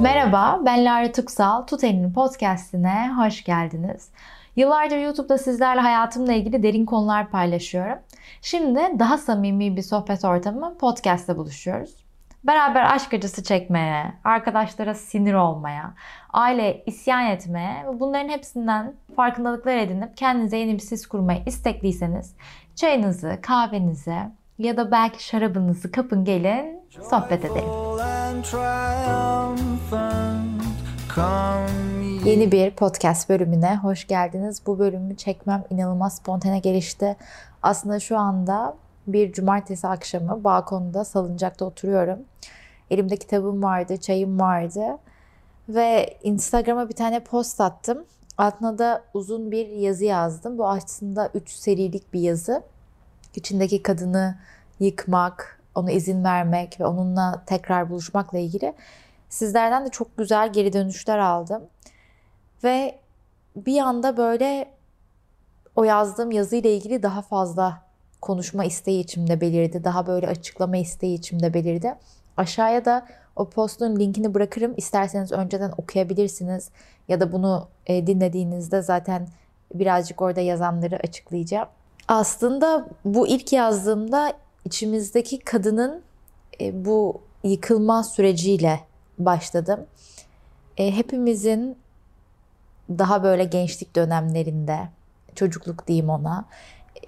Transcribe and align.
Merhaba, 0.00 0.60
ben 0.66 0.84
Lara 0.84 1.12
Tuksal. 1.12 1.66
Tut 1.66 1.84
Elini 1.84 2.12
Podcast'ine 2.12 3.10
hoş 3.16 3.44
geldiniz. 3.44 4.08
Yıllardır 4.56 4.98
YouTube'da 4.98 5.38
sizlerle 5.38 5.80
hayatımla 5.80 6.32
ilgili 6.32 6.62
derin 6.62 6.86
konular 6.86 7.30
paylaşıyorum. 7.30 7.98
Şimdi 8.42 8.80
daha 8.98 9.18
samimi 9.18 9.76
bir 9.76 9.82
sohbet 9.82 10.24
ortamı 10.24 10.78
podcast'te 10.78 11.36
buluşuyoruz. 11.36 11.96
Beraber 12.44 12.94
aşk 12.94 13.14
acısı 13.14 13.42
çekmeye, 13.42 14.12
arkadaşlara 14.24 14.94
sinir 14.94 15.34
olmaya, 15.34 15.94
aile 16.32 16.84
isyan 16.86 17.26
etmeye 17.26 17.86
ve 17.86 18.00
bunların 18.00 18.28
hepsinden 18.28 18.92
farkındalıklar 19.16 19.76
edinip 19.76 20.16
kendinize 20.16 20.56
yeni 20.56 20.74
bir 20.74 20.82
sis 20.82 21.06
kurmayı 21.06 21.42
istekliyseniz 21.46 22.34
çayınızı, 22.74 23.38
kahvenizi 23.42 24.18
ya 24.58 24.76
da 24.76 24.90
belki 24.90 25.24
şarabınızı 25.24 25.92
kapın 25.92 26.24
gelin 26.24 26.80
sohbet 27.10 27.44
edelim. 27.44 27.68
Yeni 32.24 32.52
bir 32.52 32.70
podcast 32.70 33.28
bölümüne 33.28 33.76
hoş 33.76 34.06
geldiniz. 34.06 34.62
Bu 34.66 34.78
bölümü 34.78 35.16
çekmem 35.16 35.64
inanılmaz 35.70 36.16
spontane 36.16 36.58
gelişti. 36.58 37.16
Aslında 37.62 38.00
şu 38.00 38.18
anda 38.18 38.76
bir 39.06 39.32
cumartesi 39.32 39.88
akşamı 39.88 40.44
balkonda 40.44 41.04
salıncakta 41.04 41.64
oturuyorum. 41.64 42.18
Elimde 42.90 43.16
kitabım 43.16 43.62
vardı, 43.62 43.96
çayım 43.96 44.40
vardı. 44.40 44.98
Ve 45.68 46.18
Instagram'a 46.22 46.88
bir 46.88 46.94
tane 46.94 47.20
post 47.20 47.60
attım. 47.60 48.04
Altına 48.38 48.78
da 48.78 49.02
uzun 49.14 49.50
bir 49.50 49.68
yazı 49.68 50.04
yazdım. 50.04 50.58
Bu 50.58 50.68
aslında 50.68 51.30
3 51.34 51.50
serilik 51.50 52.12
bir 52.12 52.20
yazı. 52.20 52.62
İçindeki 53.34 53.82
kadını 53.82 54.38
yıkmak, 54.80 55.60
ona 55.74 55.90
izin 55.90 56.24
vermek 56.24 56.80
ve 56.80 56.86
onunla 56.86 57.42
tekrar 57.46 57.90
buluşmakla 57.90 58.38
ilgili 58.38 58.74
sizlerden 59.28 59.86
de 59.86 59.88
çok 59.88 60.16
güzel 60.18 60.52
geri 60.52 60.72
dönüşler 60.72 61.18
aldım. 61.18 61.62
Ve 62.64 62.98
bir 63.56 63.78
anda 63.78 64.16
böyle 64.16 64.68
o 65.76 65.84
yazdığım 65.84 66.30
yazıyla 66.30 66.70
ilgili 66.70 67.02
daha 67.02 67.22
fazla 67.22 67.82
konuşma 68.20 68.64
isteği 68.64 69.00
içimde 69.00 69.40
belirdi. 69.40 69.84
Daha 69.84 70.06
böyle 70.06 70.28
açıklama 70.28 70.76
isteği 70.76 71.14
içimde 71.14 71.54
belirdi. 71.54 71.94
Aşağıya 72.36 72.84
da 72.84 73.06
o 73.36 73.50
postun 73.50 73.96
linkini 73.96 74.34
bırakırım. 74.34 74.74
İsterseniz 74.76 75.32
önceden 75.32 75.72
okuyabilirsiniz. 75.76 76.70
Ya 77.08 77.20
da 77.20 77.32
bunu 77.32 77.68
e, 77.86 78.06
dinlediğinizde 78.06 78.82
zaten 78.82 79.28
birazcık 79.74 80.22
orada 80.22 80.40
yazanları 80.40 80.96
açıklayacağım. 80.96 81.68
Aslında 82.08 82.88
bu 83.04 83.28
ilk 83.28 83.52
yazdığımda 83.52 84.32
içimizdeki 84.64 85.38
kadının 85.38 86.02
e, 86.60 86.84
bu 86.84 87.20
yıkılma 87.44 88.04
süreciyle 88.04 88.80
başladım. 89.18 89.86
E, 90.76 90.96
hepimizin 90.96 91.76
daha 92.88 93.22
böyle 93.22 93.44
gençlik 93.44 93.96
dönemlerinde, 93.96 94.78
çocukluk 95.34 95.86
diyeyim 95.86 96.10
ona, 96.10 96.44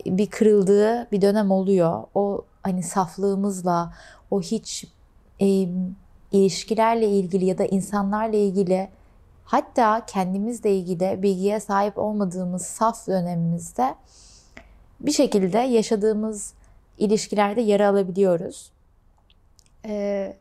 e, 0.06 0.18
bir 0.18 0.26
kırıldığı 0.26 1.10
bir 1.12 1.20
dönem 1.20 1.50
oluyor. 1.50 2.02
O 2.14 2.44
hani 2.62 2.82
saflığımızla, 2.82 3.92
o 4.30 4.40
hiç 4.40 4.84
e, 5.40 5.68
ilişkilerle 6.32 7.08
ilgili 7.08 7.44
ya 7.44 7.58
da 7.58 7.64
insanlarla 7.64 8.36
ilgili 8.36 8.88
hatta 9.44 10.06
kendimizle 10.06 10.76
ilgili 10.76 11.22
bilgiye 11.22 11.60
sahip 11.60 11.98
olmadığımız 11.98 12.62
saf 12.62 13.06
dönemimizde 13.06 13.94
bir 15.00 15.12
şekilde 15.12 15.58
yaşadığımız 15.58 16.54
ilişkilerde 16.98 17.60
yara 17.60 17.88
alabiliyoruz. 17.88 18.72
Ee, 19.84 20.36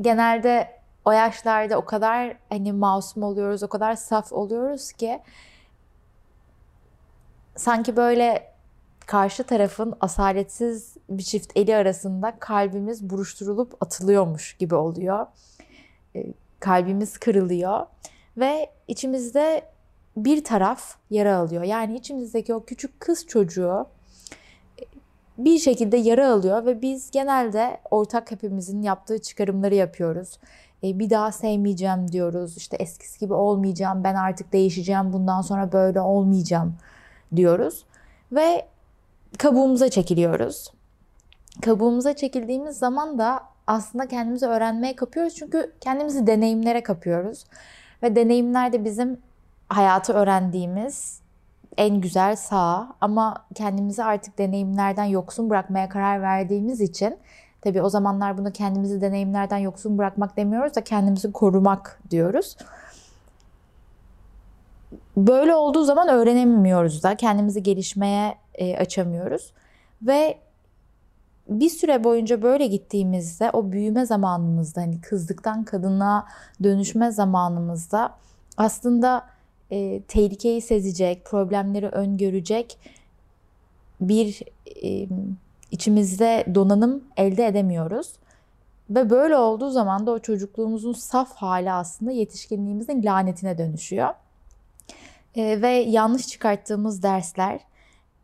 genelde 0.00 0.78
o 1.04 1.12
yaşlarda 1.12 1.78
o 1.78 1.84
kadar 1.84 2.36
hani 2.48 2.72
masum 2.72 3.22
oluyoruz, 3.22 3.62
o 3.62 3.68
kadar 3.68 3.94
saf 3.94 4.32
oluyoruz 4.32 4.92
ki 4.92 5.20
sanki 7.56 7.96
böyle 7.96 8.52
karşı 9.06 9.44
tarafın 9.44 9.96
asaletsiz 10.00 10.96
bir 11.10 11.22
çift 11.22 11.52
eli 11.56 11.76
arasında 11.76 12.36
kalbimiz 12.38 13.10
buruşturulup 13.10 13.82
atılıyormuş 13.82 14.56
gibi 14.56 14.74
oluyor. 14.74 15.26
Ee, 16.16 16.24
kalbimiz 16.60 17.18
kırılıyor 17.18 17.86
ve 18.36 18.70
içimizde 18.88 19.62
bir 20.24 20.44
taraf 20.44 20.96
yara 21.10 21.36
alıyor. 21.36 21.62
Yani 21.62 21.96
içimizdeki 21.96 22.54
o 22.54 22.64
küçük 22.64 23.00
kız 23.00 23.26
çocuğu 23.26 23.86
bir 25.38 25.58
şekilde 25.58 25.96
yara 25.96 26.32
alıyor 26.32 26.66
ve 26.66 26.82
biz 26.82 27.10
genelde 27.10 27.80
ortak 27.90 28.30
hepimizin 28.30 28.82
yaptığı 28.82 29.22
çıkarımları 29.22 29.74
yapıyoruz. 29.74 30.38
E, 30.84 30.98
bir 30.98 31.10
daha 31.10 31.32
sevmeyeceğim 31.32 32.12
diyoruz. 32.12 32.56
İşte 32.56 32.76
eskisi 32.76 33.18
gibi 33.20 33.34
olmayacağım. 33.34 34.04
Ben 34.04 34.14
artık 34.14 34.52
değişeceğim. 34.52 35.12
Bundan 35.12 35.40
sonra 35.40 35.72
böyle 35.72 36.00
olmayacağım 36.00 36.74
diyoruz. 37.36 37.84
Ve 38.32 38.66
kabuğumuza 39.38 39.88
çekiliyoruz. 39.88 40.72
Kabuğumuza 41.62 42.16
çekildiğimiz 42.16 42.78
zaman 42.78 43.18
da 43.18 43.40
aslında 43.66 44.08
kendimizi 44.08 44.46
öğrenmeye 44.46 44.96
kapıyoruz. 44.96 45.34
Çünkü 45.34 45.72
kendimizi 45.80 46.26
deneyimlere 46.26 46.82
kapıyoruz. 46.82 47.44
Ve 48.02 48.16
deneyimler 48.16 48.72
de 48.72 48.84
bizim 48.84 49.18
hayatı 49.68 50.12
öğrendiğimiz 50.12 51.20
en 51.76 52.00
güzel 52.00 52.36
sağ 52.36 52.88
ama 53.00 53.46
kendimizi 53.54 54.04
artık 54.04 54.38
deneyimlerden 54.38 55.04
yoksun 55.04 55.50
bırakmaya 55.50 55.88
karar 55.88 56.22
verdiğimiz 56.22 56.80
için 56.80 57.18
tabii 57.60 57.82
o 57.82 57.88
zamanlar 57.88 58.38
bunu 58.38 58.52
kendimizi 58.52 59.00
deneyimlerden 59.00 59.58
yoksun 59.58 59.98
bırakmak 59.98 60.36
demiyoruz 60.36 60.74
da 60.74 60.84
kendimizi 60.84 61.32
korumak 61.32 62.00
diyoruz. 62.10 62.56
Böyle 65.16 65.54
olduğu 65.54 65.84
zaman 65.84 66.08
öğrenemiyoruz 66.08 67.02
da 67.02 67.16
kendimizi 67.16 67.62
gelişmeye 67.62 68.34
e, 68.54 68.76
açamıyoruz 68.76 69.52
ve 70.02 70.38
bir 71.48 71.70
süre 71.70 72.04
boyunca 72.04 72.42
böyle 72.42 72.66
gittiğimizde 72.66 73.50
o 73.50 73.72
büyüme 73.72 74.06
zamanımızda 74.06 74.80
hani 74.80 75.00
kızlıktan 75.00 75.64
kadına 75.64 76.26
dönüşme 76.62 77.10
zamanımızda 77.10 78.14
aslında 78.56 79.24
e, 79.70 80.02
tehlikeyi 80.08 80.60
sezecek, 80.60 81.24
problemleri 81.24 81.88
öngörecek 81.88 82.78
bir 84.00 84.42
e, 84.84 85.08
içimizde 85.70 86.44
donanım 86.54 87.04
elde 87.16 87.46
edemiyoruz. 87.46 88.12
Ve 88.90 89.10
böyle 89.10 89.36
olduğu 89.36 89.70
zaman 89.70 90.06
da 90.06 90.10
o 90.10 90.18
çocukluğumuzun 90.18 90.92
saf 90.92 91.34
hali 91.34 91.72
aslında 91.72 92.10
yetişkinliğimizin 92.10 93.02
lanetine 93.02 93.58
dönüşüyor. 93.58 94.14
E, 95.36 95.62
ve 95.62 95.68
yanlış 95.68 96.28
çıkarttığımız 96.28 97.02
dersler, 97.02 97.60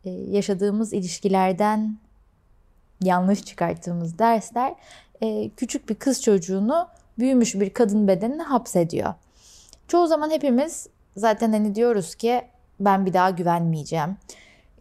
e, 0.04 0.10
yaşadığımız 0.10 0.92
ilişkilerden 0.92 1.96
yanlış 3.02 3.44
çıkarttığımız 3.44 4.18
dersler 4.18 4.74
e, 5.22 5.50
küçük 5.56 5.88
bir 5.88 5.94
kız 5.94 6.22
çocuğunu 6.22 6.88
büyümüş 7.18 7.54
bir 7.54 7.70
kadın 7.70 8.08
bedenine 8.08 8.42
hapsediyor. 8.42 9.14
Çoğu 9.88 10.06
zaman 10.06 10.30
hepimiz 10.30 10.86
zaten 11.16 11.52
hani 11.52 11.74
diyoruz 11.74 12.14
ki 12.14 12.42
ben 12.80 13.06
bir 13.06 13.12
daha 13.12 13.30
güvenmeyeceğim. 13.30 14.16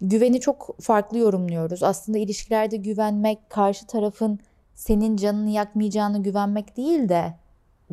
Güveni 0.01 0.39
çok 0.39 0.75
farklı 0.81 1.17
yorumluyoruz. 1.17 1.83
Aslında 1.83 2.17
ilişkilerde 2.17 2.77
güvenmek 2.77 3.49
karşı 3.49 3.87
tarafın 3.87 4.39
senin 4.75 5.17
canını 5.17 5.49
yakmayacağını 5.49 6.23
güvenmek 6.23 6.77
değil 6.77 7.09
de 7.09 7.33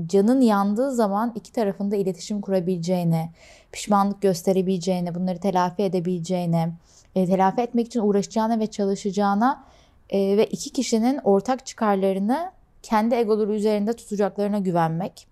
canın 0.06 0.40
yandığı 0.40 0.92
zaman 0.92 1.32
iki 1.34 1.52
tarafın 1.52 1.90
da 1.90 1.96
iletişim 1.96 2.40
kurabileceğini, 2.40 3.30
pişmanlık 3.72 4.22
gösterebileceğini, 4.22 5.14
bunları 5.14 5.38
telafi 5.38 5.82
edebileceğini, 5.82 6.68
e, 7.14 7.26
telafi 7.26 7.60
etmek 7.60 7.86
için 7.86 8.00
uğraşacağına 8.00 8.58
ve 8.58 8.66
çalışacağına 8.66 9.64
e, 10.10 10.36
ve 10.36 10.46
iki 10.46 10.70
kişinin 10.70 11.20
ortak 11.24 11.66
çıkarlarını 11.66 12.52
kendi 12.82 13.14
egoları 13.14 13.54
üzerinde 13.54 13.92
tutacaklarına 13.92 14.58
güvenmek. 14.58 15.29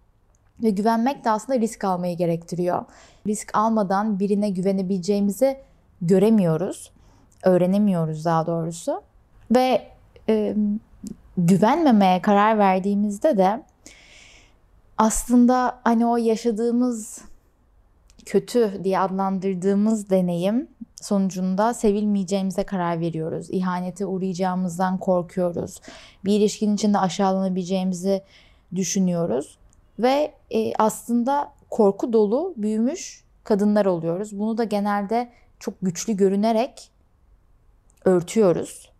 Ve 0.62 0.70
güvenmek 0.70 1.24
de 1.24 1.30
aslında 1.30 1.60
risk 1.60 1.84
almayı 1.84 2.16
gerektiriyor. 2.16 2.84
Risk 3.26 3.50
almadan 3.54 4.20
birine 4.20 4.50
güvenebileceğimizi 4.50 5.58
göremiyoruz. 6.02 6.92
Öğrenemiyoruz 7.42 8.24
daha 8.24 8.46
doğrusu. 8.46 9.02
Ve 9.54 9.88
e, 10.28 10.56
güvenmemeye 11.38 12.22
karar 12.22 12.58
verdiğimizde 12.58 13.36
de 13.36 13.62
aslında 14.98 15.80
hani 15.84 16.06
o 16.06 16.16
yaşadığımız 16.16 17.20
kötü 18.26 18.80
diye 18.84 18.98
adlandırdığımız 18.98 20.10
deneyim 20.10 20.68
sonucunda 21.02 21.74
sevilmeyeceğimize 21.74 22.64
karar 22.64 23.00
veriyoruz. 23.00 23.50
İhanete 23.50 24.06
uğrayacağımızdan 24.06 24.98
korkuyoruz. 24.98 25.80
Bir 26.24 26.40
ilişkinin 26.40 26.74
içinde 26.74 26.98
aşağılanabileceğimizi 26.98 28.22
düşünüyoruz. 28.74 29.58
Ve 29.98 30.34
e, 30.50 30.72
aslında 30.78 31.52
korku 31.70 32.12
dolu 32.12 32.54
büyümüş 32.56 33.24
kadınlar 33.44 33.86
oluyoruz. 33.86 34.38
Bunu 34.38 34.58
da 34.58 34.64
genelde 34.64 35.28
çok 35.58 35.74
güçlü 35.82 36.12
görünerek 36.16 36.90
örtüyoruz. 38.04 38.92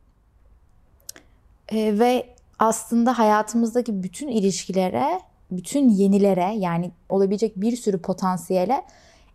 E, 1.69 1.99
ve 1.99 2.35
aslında 2.59 3.19
hayatımızdaki 3.19 4.03
bütün 4.03 4.29
ilişkilere, 4.29 5.21
bütün 5.51 5.89
yenilere 5.89 6.55
yani 6.57 6.91
olabilecek 7.09 7.57
bir 7.57 7.77
sürü 7.77 8.03
potansiyele 8.03 8.85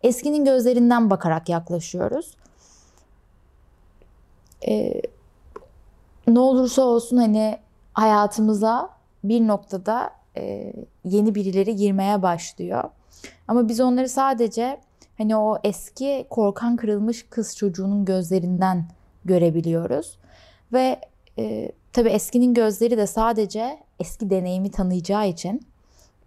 eskinin 0.04 0.46
gözlerinden 0.46 1.10
bakarak 1.10 1.50
yaklaşıyoruz. 1.50 2.38
Ee, 4.68 5.02
ne 6.28 6.40
olursa 6.40 6.82
olsun 6.82 7.18
hani 7.18 7.60
hayatımıza 7.94 8.90
bir 9.24 9.48
noktada 9.48 10.12
e, 10.38 10.74
yeni 11.06 11.36
birileri 11.36 11.76
girmeye 11.76 12.22
başlıyor. 12.22 12.84
Ama 13.48 13.70
biz 13.70 13.80
onları 13.80 14.10
sadece 14.10 14.80
hani 15.18 15.36
o 15.36 15.58
eski 15.64 16.26
korkan 16.30 16.76
kırılmış 16.76 17.26
kız 17.30 17.58
çocuğunun 17.58 18.06
gözlerinden 18.06 18.86
görebiliyoruz. 19.26 20.18
Ve 20.74 21.00
e, 21.38 21.72
tabii 21.94 22.10
eskinin 22.10 22.54
gözleri 22.54 22.98
de 22.98 23.08
sadece 23.08 23.80
eski 24.00 24.30
deneyimi 24.30 24.72
tanıyacağı 24.72 25.28
için 25.28 25.62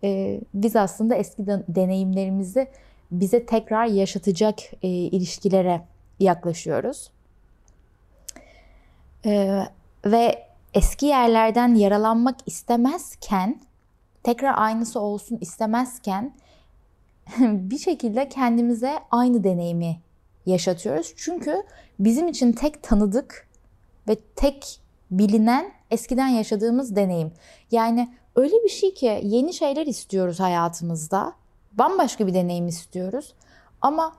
e, 0.05 0.41
biz 0.55 0.77
aslında 0.77 1.15
eski 1.15 1.47
de, 1.47 1.65
deneyimlerimizi 1.69 2.69
bize 3.11 3.47
tekrar 3.47 3.87
yaşatacak 3.87 4.59
e, 4.83 4.89
ilişkilere 4.89 5.83
yaklaşıyoruz. 6.21 7.11
E, 9.25 9.63
ve 10.07 10.47
eski 10.75 11.07
yerlerden 11.07 11.75
yaralanmak 11.75 12.37
istemezken, 12.47 13.61
tekrar 14.27 14.59
aynısı 14.59 15.01
olsun 15.01 15.39
istemezken 15.41 16.35
bir 17.41 17.79
şekilde 17.79 18.29
kendimize 18.29 18.99
aynı 19.11 19.45
deneyimi 19.45 20.01
yaşatıyoruz. 20.47 21.15
Çünkü 21.17 21.63
bizim 21.99 22.29
için 22.29 22.53
tek 22.53 22.83
tanıdık 22.83 23.49
ve 24.09 24.17
tek 24.37 24.81
bilinen 25.11 25.73
eskiden 25.91 26.29
yaşadığımız 26.29 26.97
deneyim. 26.97 27.33
Yani 27.71 28.09
öyle 28.37 28.55
bir 28.65 28.69
şey 28.69 28.95
ki 28.95 29.21
yeni 29.23 29.55
şeyler 29.55 29.87
istiyoruz 29.87 30.41
hayatımızda. 30.41 31.33
Bambaşka 31.73 32.27
bir 32.27 32.35
deneyim 32.35 32.69
istiyoruz. 32.69 33.35
Ama 33.81 34.17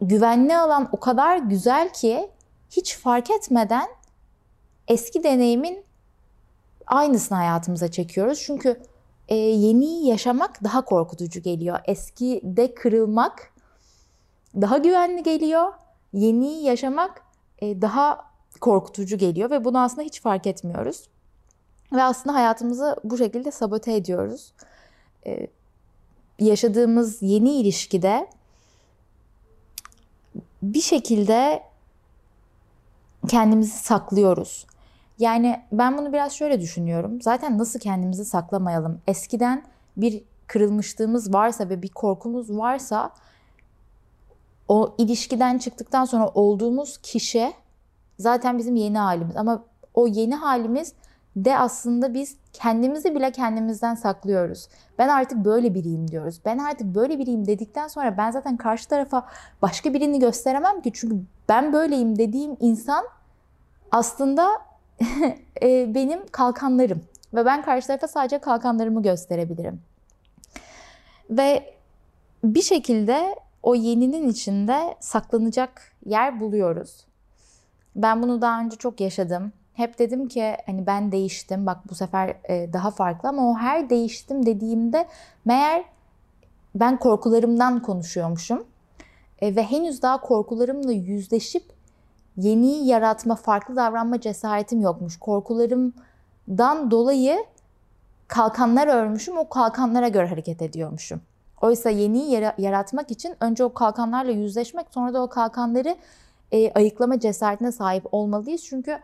güvenli 0.00 0.56
alan 0.56 0.88
o 0.92 1.00
kadar 1.00 1.36
güzel 1.36 1.92
ki 1.92 2.30
hiç 2.70 2.96
fark 2.96 3.30
etmeden 3.30 3.88
eski 4.88 5.22
deneyimin 5.22 5.84
aynısını 6.92 7.38
hayatımıza 7.38 7.90
çekiyoruz. 7.90 8.42
Çünkü 8.46 8.80
e, 9.28 9.34
yeni 9.34 10.06
yaşamak 10.06 10.64
daha 10.64 10.84
korkutucu 10.84 11.42
geliyor. 11.42 11.78
Eskide 11.84 12.74
kırılmak 12.74 13.52
daha 14.60 14.78
güvenli 14.78 15.22
geliyor. 15.22 15.72
Yeni 16.12 16.62
yaşamak 16.62 17.22
e, 17.58 17.82
daha 17.82 18.32
korkutucu 18.60 19.18
geliyor 19.18 19.50
ve 19.50 19.64
bunu 19.64 19.80
aslında 19.80 20.02
hiç 20.02 20.20
fark 20.20 20.46
etmiyoruz. 20.46 21.08
Ve 21.92 22.02
aslında 22.02 22.36
hayatımızı 22.36 22.96
bu 23.04 23.18
şekilde 23.18 23.50
sabote 23.50 23.94
ediyoruz. 23.94 24.52
E, 25.26 25.46
yaşadığımız 26.38 27.22
yeni 27.22 27.54
ilişkide 27.54 28.28
bir 30.62 30.80
şekilde 30.80 31.62
kendimizi 33.28 33.78
saklıyoruz. 33.78 34.66
Yani 35.18 35.62
ben 35.72 35.98
bunu 35.98 36.12
biraz 36.12 36.32
şöyle 36.32 36.60
düşünüyorum. 36.60 37.22
Zaten 37.22 37.58
nasıl 37.58 37.78
kendimizi 37.78 38.24
saklamayalım? 38.24 39.00
Eskiden 39.06 39.62
bir 39.96 40.24
kırılmışlığımız 40.46 41.34
varsa 41.34 41.68
ve 41.68 41.82
bir 41.82 41.88
korkumuz 41.88 42.58
varsa 42.58 43.12
o 44.68 44.94
ilişkiden 44.98 45.58
çıktıktan 45.58 46.04
sonra 46.04 46.28
olduğumuz 46.28 46.98
kişi 46.98 47.52
zaten 48.18 48.58
bizim 48.58 48.76
yeni 48.76 48.98
halimiz. 48.98 49.36
Ama 49.36 49.64
o 49.94 50.06
yeni 50.06 50.34
halimiz 50.34 50.92
de 51.36 51.58
aslında 51.58 52.14
biz 52.14 52.36
kendimizi 52.52 53.14
bile 53.14 53.32
kendimizden 53.32 53.94
saklıyoruz. 53.94 54.68
Ben 54.98 55.08
artık 55.08 55.44
böyle 55.44 55.74
biriyim 55.74 56.10
diyoruz. 56.10 56.40
Ben 56.44 56.58
artık 56.58 56.94
böyle 56.94 57.18
biriyim 57.18 57.46
dedikten 57.46 57.88
sonra 57.88 58.16
ben 58.16 58.30
zaten 58.30 58.56
karşı 58.56 58.88
tarafa 58.88 59.26
başka 59.62 59.94
birini 59.94 60.18
gösteremem 60.18 60.80
ki. 60.80 60.90
Çünkü 60.94 61.16
ben 61.48 61.72
böyleyim 61.72 62.18
dediğim 62.18 62.56
insan 62.60 63.04
aslında 63.90 64.48
e, 65.62 65.94
benim 65.94 66.26
kalkanlarım. 66.26 67.04
Ve 67.34 67.44
ben 67.44 67.62
karşı 67.62 67.86
tarafa 67.86 68.08
sadece 68.08 68.38
kalkanlarımı 68.38 69.02
gösterebilirim. 69.02 69.80
Ve 71.30 71.74
bir 72.44 72.62
şekilde 72.62 73.34
o 73.62 73.74
yeninin 73.74 74.28
içinde 74.28 74.96
saklanacak 75.00 75.92
yer 76.06 76.40
buluyoruz. 76.40 77.06
Ben 77.96 78.22
bunu 78.22 78.40
daha 78.42 78.60
önce 78.60 78.76
çok 78.76 79.00
yaşadım. 79.00 79.52
Hep 79.74 79.98
dedim 79.98 80.28
ki 80.28 80.56
hani 80.66 80.86
ben 80.86 81.12
değiştim. 81.12 81.66
Bak 81.66 81.78
bu 81.90 81.94
sefer 81.94 82.36
e, 82.48 82.72
daha 82.72 82.90
farklı 82.90 83.28
ama 83.28 83.50
o 83.50 83.54
her 83.58 83.90
değiştim 83.90 84.46
dediğimde 84.46 85.08
meğer 85.44 85.84
ben 86.74 86.98
korkularımdan 86.98 87.82
konuşuyormuşum. 87.82 88.66
E, 89.40 89.56
ve 89.56 89.62
henüz 89.62 90.02
daha 90.02 90.20
korkularımla 90.20 90.92
yüzleşip 90.92 91.64
yeni 92.36 92.86
yaratma, 92.86 93.34
farklı 93.34 93.76
davranma 93.76 94.20
cesaretim 94.20 94.80
yokmuş. 94.80 95.18
Korkularımdan 95.18 96.90
dolayı 96.90 97.44
kalkanlar 98.28 98.88
örmüşüm, 98.88 99.38
o 99.38 99.48
kalkanlara 99.48 100.08
göre 100.08 100.26
hareket 100.26 100.62
ediyormuşum. 100.62 101.20
Oysa 101.60 101.90
yeni 101.90 102.52
yaratmak 102.58 103.10
için 103.10 103.34
önce 103.40 103.64
o 103.64 103.74
kalkanlarla 103.74 104.30
yüzleşmek, 104.30 104.86
sonra 104.90 105.14
da 105.14 105.22
o 105.22 105.28
kalkanları 105.28 105.96
e, 106.52 106.72
ayıklama 106.72 107.20
cesaretine 107.20 107.72
sahip 107.72 108.06
olmalıyız. 108.12 108.64
Çünkü 108.64 108.98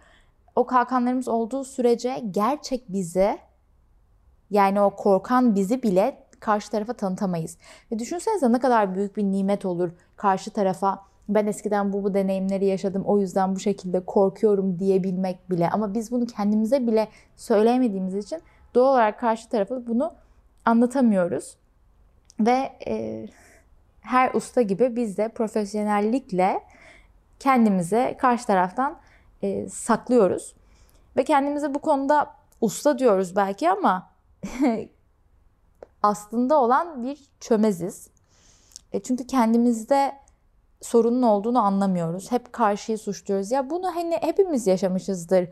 o 0.56 0.66
kalkanlarımız 0.66 1.28
olduğu 1.28 1.64
sürece 1.64 2.24
gerçek 2.30 2.84
bizi, 2.88 3.38
yani 4.50 4.80
o 4.80 4.90
korkan 4.90 5.54
bizi 5.54 5.82
bile 5.82 6.24
karşı 6.40 6.70
tarafa 6.70 6.92
tanıtamayız. 6.92 7.58
Ve 7.92 7.98
düşünsenize 7.98 8.52
ne 8.52 8.58
kadar 8.58 8.94
büyük 8.94 9.16
bir 9.16 9.24
nimet 9.24 9.64
olur 9.64 9.90
karşı 10.16 10.50
tarafa 10.50 10.98
ben 11.28 11.46
eskiden 11.46 11.92
bu 11.92 12.04
bu 12.04 12.14
deneyimleri 12.14 12.66
yaşadım 12.66 13.02
o 13.06 13.18
yüzden 13.18 13.54
bu 13.54 13.60
şekilde 13.60 14.00
korkuyorum 14.04 14.78
diyebilmek 14.78 15.50
bile. 15.50 15.70
Ama 15.70 15.94
biz 15.94 16.12
bunu 16.12 16.26
kendimize 16.26 16.86
bile 16.86 17.08
söyleyemediğimiz 17.36 18.14
için 18.14 18.42
doğal 18.74 18.92
olarak 18.92 19.20
karşı 19.20 19.48
tarafa 19.48 19.86
bunu 19.86 20.12
anlatamıyoruz. 20.64 21.56
Ve 22.40 22.72
e, 22.86 23.26
her 24.00 24.34
usta 24.34 24.62
gibi 24.62 24.96
biz 24.96 25.18
de 25.18 25.28
profesyonellikle 25.28 26.60
kendimize 27.38 28.16
karşı 28.18 28.46
taraftan 28.46 28.98
e, 29.42 29.68
saklıyoruz. 29.68 30.54
Ve 31.16 31.24
kendimize 31.24 31.74
bu 31.74 31.78
konuda 31.78 32.30
usta 32.60 32.98
diyoruz 32.98 33.36
belki 33.36 33.70
ama 33.70 34.10
aslında 36.02 36.60
olan 36.60 37.02
bir 37.02 37.18
çömeziz. 37.40 38.10
E, 38.92 39.02
çünkü 39.02 39.26
kendimizde 39.26 40.12
sorunun 40.80 41.22
olduğunu 41.22 41.58
anlamıyoruz. 41.58 42.32
Hep 42.32 42.52
karşıyı 42.52 42.98
suçluyoruz. 42.98 43.50
Ya 43.50 43.70
bunu 43.70 43.96
hani 43.96 44.16
hepimiz 44.20 44.66
yaşamışızdır. 44.66 45.48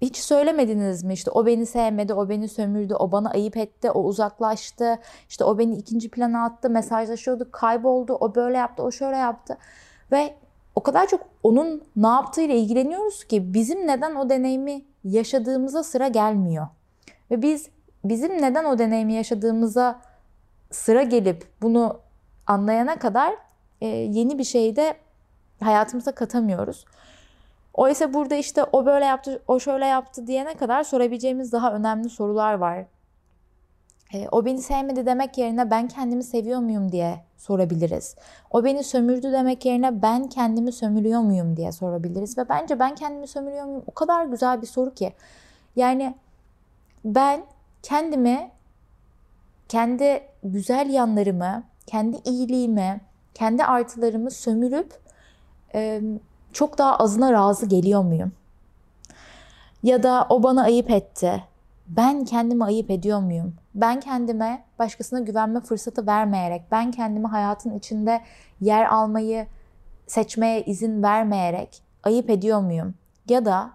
Hiç 0.00 0.16
söylemediniz 0.16 1.04
mi? 1.04 1.12
İşte 1.12 1.30
o 1.30 1.46
beni 1.46 1.66
sevmedi, 1.66 2.14
o 2.14 2.28
beni 2.28 2.48
sömürdü, 2.48 2.94
o 2.94 3.12
bana 3.12 3.30
ayıp 3.30 3.56
etti, 3.56 3.90
o 3.90 4.02
uzaklaştı. 4.02 4.98
İşte 5.28 5.44
o 5.44 5.58
beni 5.58 5.76
ikinci 5.76 6.10
plana 6.10 6.44
attı, 6.44 6.70
mesajlaşıyorduk, 6.70 7.52
kayboldu, 7.52 8.14
o 8.14 8.34
böyle 8.34 8.56
yaptı, 8.56 8.82
o 8.82 8.90
şöyle 8.90 9.16
yaptı. 9.16 9.58
Ve 10.12 10.34
o 10.74 10.82
kadar 10.82 11.06
çok 11.06 11.20
onun 11.42 11.82
ne 11.96 12.06
yaptığıyla 12.06 12.54
ilgileniyoruz 12.54 13.24
ki 13.24 13.54
bizim 13.54 13.86
neden 13.86 14.14
o 14.14 14.28
deneyimi 14.28 14.84
yaşadığımıza 15.04 15.82
sıra 15.82 16.08
gelmiyor. 16.08 16.66
Ve 17.30 17.42
biz 17.42 17.68
bizim 18.04 18.42
neden 18.42 18.64
o 18.64 18.78
deneyimi 18.78 19.12
yaşadığımıza 19.12 20.00
sıra 20.70 21.02
gelip 21.02 21.46
bunu 21.62 22.00
anlayana 22.46 22.98
kadar 22.98 23.34
e, 23.80 23.86
yeni 23.86 24.38
bir 24.38 24.44
şeyi 24.44 24.76
de 24.76 24.96
hayatımıza 25.60 26.12
katamıyoruz. 26.12 26.84
Oysa 27.74 28.14
burada 28.14 28.34
işte 28.34 28.64
o 28.72 28.86
böyle 28.86 29.04
yaptı, 29.04 29.42
o 29.48 29.60
şöyle 29.60 29.86
yaptı 29.86 30.26
diyene 30.26 30.54
kadar 30.54 30.84
sorabileceğimiz 30.84 31.52
daha 31.52 31.72
önemli 31.72 32.08
sorular 32.08 32.54
var. 32.54 32.84
E, 34.14 34.28
o 34.28 34.44
beni 34.44 34.62
sevmedi 34.62 35.06
demek 35.06 35.38
yerine 35.38 35.70
ben 35.70 35.88
kendimi 35.88 36.24
seviyor 36.24 36.60
muyum 36.60 36.92
diye 36.92 37.20
sorabiliriz. 37.36 38.16
O 38.50 38.64
beni 38.64 38.84
sömürdü 38.84 39.32
demek 39.32 39.64
yerine 39.64 40.02
ben 40.02 40.28
kendimi 40.28 40.72
sömürüyor 40.72 41.20
muyum 41.20 41.56
diye 41.56 41.72
sorabiliriz. 41.72 42.38
Ve 42.38 42.48
bence 42.48 42.78
ben 42.78 42.94
kendimi 42.94 43.26
sömürüyor 43.26 43.64
muyum 43.64 43.84
o 43.86 43.94
kadar 43.94 44.24
güzel 44.24 44.62
bir 44.62 44.66
soru 44.66 44.94
ki. 44.94 45.12
Yani 45.76 46.14
ben 47.04 47.44
kendimi, 47.82 48.50
kendi 49.68 50.22
güzel 50.44 50.90
yanlarımı, 50.90 51.62
kendi 51.86 52.16
iyiliğimi, 52.24 53.00
kendi 53.36 53.64
artılarımı 53.64 54.30
sömürüp 54.30 55.00
e, 55.74 56.02
çok 56.52 56.78
daha 56.78 56.96
azına 56.96 57.32
razı 57.32 57.66
geliyor 57.66 58.02
muyum? 58.02 58.32
Ya 59.82 60.02
da 60.02 60.26
o 60.30 60.42
bana 60.42 60.62
ayıp 60.62 60.90
etti. 60.90 61.44
Ben 61.88 62.24
kendimi 62.24 62.64
ayıp 62.64 62.90
ediyor 62.90 63.20
muyum? 63.20 63.54
Ben 63.74 64.00
kendime 64.00 64.64
başkasına 64.78 65.20
güvenme 65.20 65.60
fırsatı 65.60 66.06
vermeyerek, 66.06 66.62
ben 66.70 66.90
kendimi 66.90 67.26
hayatın 67.26 67.78
içinde 67.78 68.20
yer 68.60 68.84
almayı 68.84 69.46
seçmeye 70.06 70.62
izin 70.62 71.02
vermeyerek 71.02 71.82
ayıp 72.02 72.30
ediyor 72.30 72.60
muyum? 72.60 72.94
Ya 73.28 73.44
da 73.44 73.70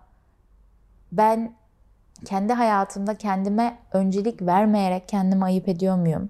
ben 1.11 1.53
kendi 2.25 2.53
hayatımda 2.53 3.17
kendime 3.17 3.77
öncelik 3.93 4.41
vermeyerek 4.41 5.07
kendimi 5.07 5.43
ayıp 5.43 5.67
ediyor 5.69 5.95
muyum? 5.95 6.29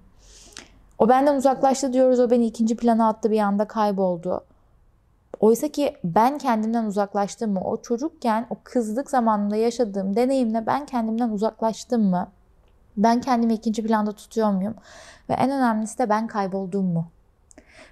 O 1.02 1.08
benden 1.08 1.36
uzaklaştı 1.36 1.92
diyoruz. 1.92 2.20
O 2.20 2.30
beni 2.30 2.46
ikinci 2.46 2.76
plana 2.76 3.08
attı 3.08 3.30
bir 3.30 3.38
anda 3.38 3.68
kayboldu. 3.68 4.44
Oysa 5.40 5.68
ki 5.68 5.96
ben 6.04 6.38
kendimden 6.38 6.84
uzaklaştım 6.84 7.52
mı? 7.52 7.60
O 7.64 7.82
çocukken 7.82 8.46
o 8.50 8.56
kızlık 8.64 9.10
zamanında 9.10 9.56
yaşadığım 9.56 10.16
deneyimle 10.16 10.66
ben 10.66 10.86
kendimden 10.86 11.28
uzaklaştım 11.28 12.02
mı? 12.02 12.28
Ben 12.96 13.20
kendimi 13.20 13.54
ikinci 13.54 13.82
planda 13.82 14.12
tutuyor 14.12 14.50
muyum? 14.50 14.74
Ve 15.30 15.34
en 15.34 15.50
önemlisi 15.50 15.98
de 15.98 16.08
ben 16.08 16.26
kayboldum 16.26 16.84
mu? 16.84 17.06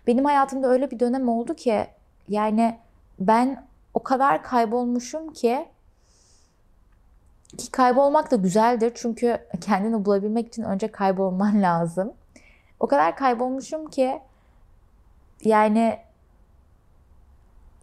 Benim 0.07 0.25
hayatımda 0.25 0.69
öyle 0.69 0.91
bir 0.91 1.01
dönem 1.01 1.29
oldu 1.29 1.55
ki 1.55 1.87
yani 2.29 2.79
ben 3.21 3.67
o 3.95 4.03
kadar 4.03 4.43
kaybolmuşum 4.43 5.33
ki 5.33 5.69
ki 7.59 7.71
kaybolmak 7.71 8.31
da 8.31 8.37
güzeldir 8.37 8.93
çünkü 8.95 9.39
kendini 9.61 10.05
bulabilmek 10.05 10.49
için 10.49 10.63
önce 10.63 10.93
kaybolman 10.93 11.63
lazım. 11.63 12.13
O 12.81 12.87
kadar 12.87 13.17
kaybolmuşum 13.17 13.91
ki 13.91 14.21
yani 15.45 15.99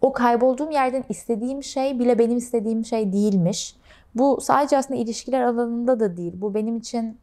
o 0.02 0.14
kaybolduğum 0.14 0.72
yerden 0.72 1.04
istediğim 1.10 1.64
şey 1.64 2.00
bile 2.00 2.20
benim 2.20 2.38
istediğim 2.38 2.86
şey 2.86 3.14
değilmiş. 3.14 3.76
Bu 4.16 4.42
sadece 4.42 4.78
aslında 4.78 5.00
ilişkiler 5.00 5.42
alanında 5.42 6.00
da 6.00 6.18
değil. 6.18 6.34
Bu 6.36 6.54
benim 6.54 6.78
için 6.78 7.18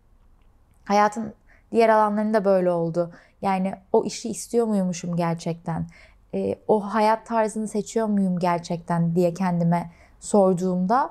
hayatın 0.85 1.35
diğer 1.73 1.89
alanlarında 1.89 2.45
böyle 2.45 2.71
oldu. 2.71 3.11
Yani 3.43 3.75
o 3.93 4.05
işi 4.05 4.29
istiyor 4.31 4.67
muymuşum 4.67 5.17
gerçekten? 5.17 5.87
E, 6.35 6.59
o 6.69 6.81
hayat 6.81 7.27
tarzını 7.27 7.69
seçiyor 7.69 8.07
muyum 8.07 8.39
gerçekten 8.39 9.15
diye 9.15 9.35
kendime 9.35 9.91
sorduğumda 10.21 11.11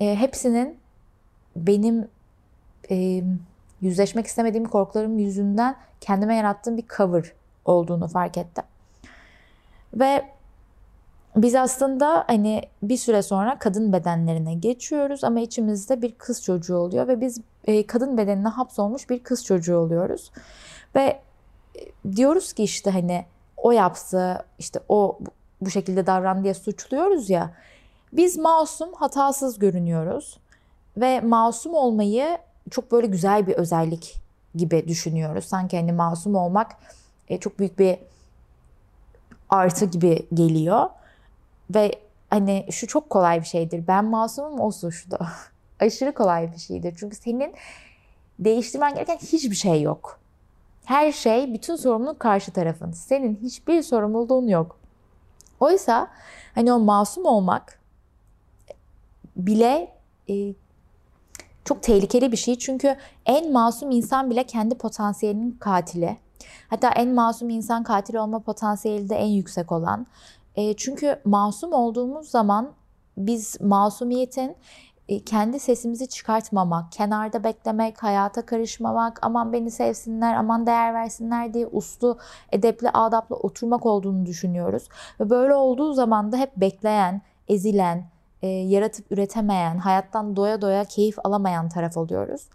e, 0.00 0.16
hepsinin 0.16 0.78
benim 1.56 2.08
e, 2.90 3.22
yüzleşmek 3.80 4.26
istemediğim 4.26 4.68
korkularım 4.68 5.18
yüzünden 5.18 5.76
kendime 6.00 6.36
yarattığım 6.36 6.76
bir 6.76 6.86
cover 6.96 7.32
olduğunu 7.64 8.08
fark 8.08 8.38
ettim. 8.38 8.64
Ve 9.94 10.24
biz 11.36 11.54
aslında 11.54 12.24
hani 12.26 12.62
bir 12.82 12.96
süre 12.96 13.22
sonra 13.22 13.58
kadın 13.58 13.92
bedenlerine 13.92 14.54
geçiyoruz 14.54 15.24
ama 15.24 15.40
içimizde 15.40 16.02
bir 16.02 16.12
kız 16.12 16.42
çocuğu 16.42 16.76
oluyor 16.76 17.08
ve 17.08 17.20
biz 17.20 17.40
e, 17.64 17.86
kadın 17.86 18.18
bedenine 18.18 18.48
hapsolmuş 18.48 19.10
bir 19.10 19.22
kız 19.22 19.44
çocuğu 19.44 19.76
oluyoruz. 19.76 20.30
Ve 20.94 21.20
e, 21.74 22.12
diyoruz 22.16 22.52
ki 22.52 22.62
işte 22.62 22.90
hani 22.90 23.24
o 23.56 23.72
yaptı, 23.72 24.44
işte 24.58 24.80
o 24.88 25.18
bu 25.60 25.70
şekilde 25.70 26.06
davrandı 26.06 26.44
diye 26.44 26.54
suçluyoruz 26.54 27.30
ya. 27.30 27.50
Biz 28.12 28.38
masum, 28.38 28.92
hatasız 28.92 29.58
görünüyoruz 29.58 30.38
ve 30.96 31.20
masum 31.20 31.74
olmayı 31.74 32.38
çok 32.70 32.92
böyle 32.92 33.06
güzel 33.06 33.46
bir 33.46 33.52
özellik 33.52 34.14
gibi 34.54 34.88
düşünüyoruz. 34.88 35.44
Sanki 35.44 35.76
hani 35.76 35.92
masum 35.92 36.34
olmak 36.34 36.76
e, 37.28 37.38
çok 37.38 37.58
büyük 37.58 37.78
bir 37.78 37.98
artı 39.48 39.84
gibi 39.84 40.26
geliyor. 40.34 40.90
Ve 41.74 41.92
hani 42.30 42.66
şu 42.70 42.86
çok 42.86 43.10
kolay 43.10 43.40
bir 43.40 43.46
şeydir. 43.46 43.86
Ben 43.86 44.04
masumum 44.04 44.60
o 44.60 44.70
suçlu. 44.70 45.18
Aşırı 45.80 46.14
kolay 46.14 46.52
bir 46.52 46.58
şeydir. 46.58 46.94
Çünkü 46.98 47.16
senin 47.16 47.54
değiştirmen 48.38 48.94
gereken 48.94 49.16
hiçbir 49.16 49.56
şey 49.56 49.82
yok. 49.82 50.20
Her 50.84 51.12
şey, 51.12 51.54
bütün 51.54 51.76
sorumluluk 51.76 52.20
karşı 52.20 52.52
tarafın. 52.52 52.92
Senin 52.92 53.38
hiçbir 53.42 53.82
sorumluluğun 53.82 54.48
yok. 54.48 54.78
Oysa 55.60 56.10
hani 56.54 56.72
o 56.72 56.78
masum 56.78 57.24
olmak 57.24 57.78
bile 59.36 59.92
e, 60.28 60.34
çok 61.66 61.82
tehlikeli 61.82 62.32
bir 62.32 62.36
şey. 62.36 62.58
Çünkü 62.58 62.96
en 63.26 63.52
masum 63.52 63.90
insan 63.90 64.30
bile 64.30 64.44
kendi 64.44 64.74
potansiyelinin 64.74 65.50
katili. 65.50 66.16
Hatta 66.70 66.88
en 66.88 67.08
masum 67.08 67.50
insan 67.50 67.82
katil 67.82 68.14
olma 68.14 68.38
potansiyeli 68.38 69.08
de 69.08 69.16
en 69.16 69.28
yüksek 69.28 69.72
olan. 69.72 70.06
E, 70.56 70.76
çünkü 70.76 71.20
masum 71.24 71.72
olduğumuz 71.72 72.30
zaman 72.30 72.72
biz 73.16 73.60
masumiyetin 73.60 74.56
e, 75.08 75.24
kendi 75.24 75.60
sesimizi 75.60 76.08
çıkartmamak, 76.08 76.92
kenarda 76.92 77.44
beklemek, 77.44 78.02
hayata 78.02 78.46
karışmamak, 78.46 79.18
aman 79.22 79.52
beni 79.52 79.70
sevsinler, 79.70 80.34
aman 80.34 80.66
değer 80.66 80.94
versinler 80.94 81.54
diye 81.54 81.66
uslu, 81.66 82.18
edepli, 82.52 82.90
adaplı 82.90 83.36
oturmak 83.36 83.86
olduğunu 83.86 84.26
düşünüyoruz. 84.26 84.88
Ve 85.20 85.30
böyle 85.30 85.54
olduğu 85.54 85.92
zaman 85.92 86.32
da 86.32 86.36
hep 86.36 86.56
bekleyen, 86.56 87.22
ezilen, 87.48 88.04
e, 88.42 88.46
yaratıp 88.46 89.12
üretemeyen, 89.12 89.78
hayattan 89.78 90.36
doya 90.36 90.60
doya 90.62 90.84
keyif 90.84 91.18
alamayan 91.24 91.68
taraf 91.68 91.96
oluyoruz. 91.96 92.48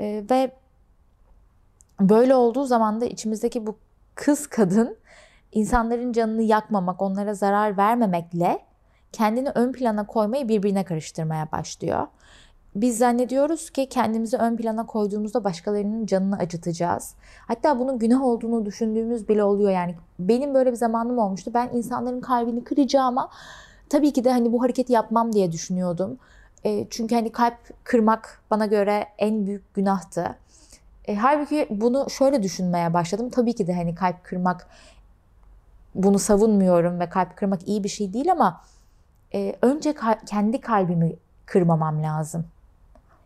E, 0.00 0.24
ve 0.30 0.52
böyle 2.00 2.34
olduğu 2.34 2.64
zaman 2.64 3.00
da 3.00 3.06
içimizdeki 3.06 3.66
bu 3.66 3.76
kız 4.14 4.46
kadın 4.46 4.96
insanların 5.52 6.12
canını 6.12 6.42
yakmamak, 6.42 7.02
onlara 7.02 7.34
zarar 7.34 7.76
vermemekle 7.76 8.58
kendini 9.12 9.50
ön 9.54 9.72
plana 9.72 10.06
koymayı 10.06 10.48
birbirine 10.48 10.84
karıştırmaya 10.84 11.52
başlıyor. 11.52 12.06
Biz 12.74 12.98
zannediyoruz 12.98 13.70
ki 13.70 13.88
kendimizi 13.88 14.36
ön 14.36 14.56
plana 14.56 14.86
koyduğumuzda 14.86 15.44
başkalarının 15.44 16.06
canını 16.06 16.36
acıtacağız. 16.36 17.14
Hatta 17.46 17.78
bunun 17.78 17.98
günah 17.98 18.22
olduğunu 18.22 18.66
düşündüğümüz 18.66 19.28
bile 19.28 19.44
oluyor. 19.44 19.70
Yani 19.70 19.94
benim 20.18 20.54
böyle 20.54 20.70
bir 20.70 20.76
zamanım 20.76 21.18
olmuştu. 21.18 21.50
Ben 21.54 21.68
insanların 21.72 22.20
kalbini 22.20 22.64
kıracağıma 22.64 23.30
tabii 23.88 24.12
ki 24.12 24.24
de 24.24 24.32
hani 24.32 24.52
bu 24.52 24.62
hareketi 24.62 24.92
yapmam 24.92 25.32
diye 25.32 25.52
düşünüyordum. 25.52 26.18
E, 26.64 26.86
çünkü 26.90 27.14
hani 27.14 27.32
kalp 27.32 27.84
kırmak 27.84 28.42
bana 28.50 28.66
göre 28.66 29.06
en 29.18 29.46
büyük 29.46 29.74
günahtı. 29.74 30.36
E, 31.04 31.14
halbuki 31.16 31.66
bunu 31.70 32.10
şöyle 32.10 32.42
düşünmeye 32.42 32.94
başladım. 32.94 33.30
Tabii 33.30 33.54
ki 33.54 33.66
de 33.66 33.74
hani 33.74 33.94
kalp 33.94 34.24
kırmak 34.24 34.66
bunu 35.94 36.18
savunmuyorum 36.18 37.00
ve 37.00 37.08
kalp 37.08 37.36
kırmak 37.36 37.68
iyi 37.68 37.84
bir 37.84 37.88
şey 37.88 38.12
değil 38.12 38.32
ama 38.32 38.60
e, 39.34 39.56
önce 39.62 39.94
kal- 39.94 40.20
kendi 40.26 40.60
kalbimi 40.60 41.12
kırmamam 41.46 42.02
lazım. 42.02 42.46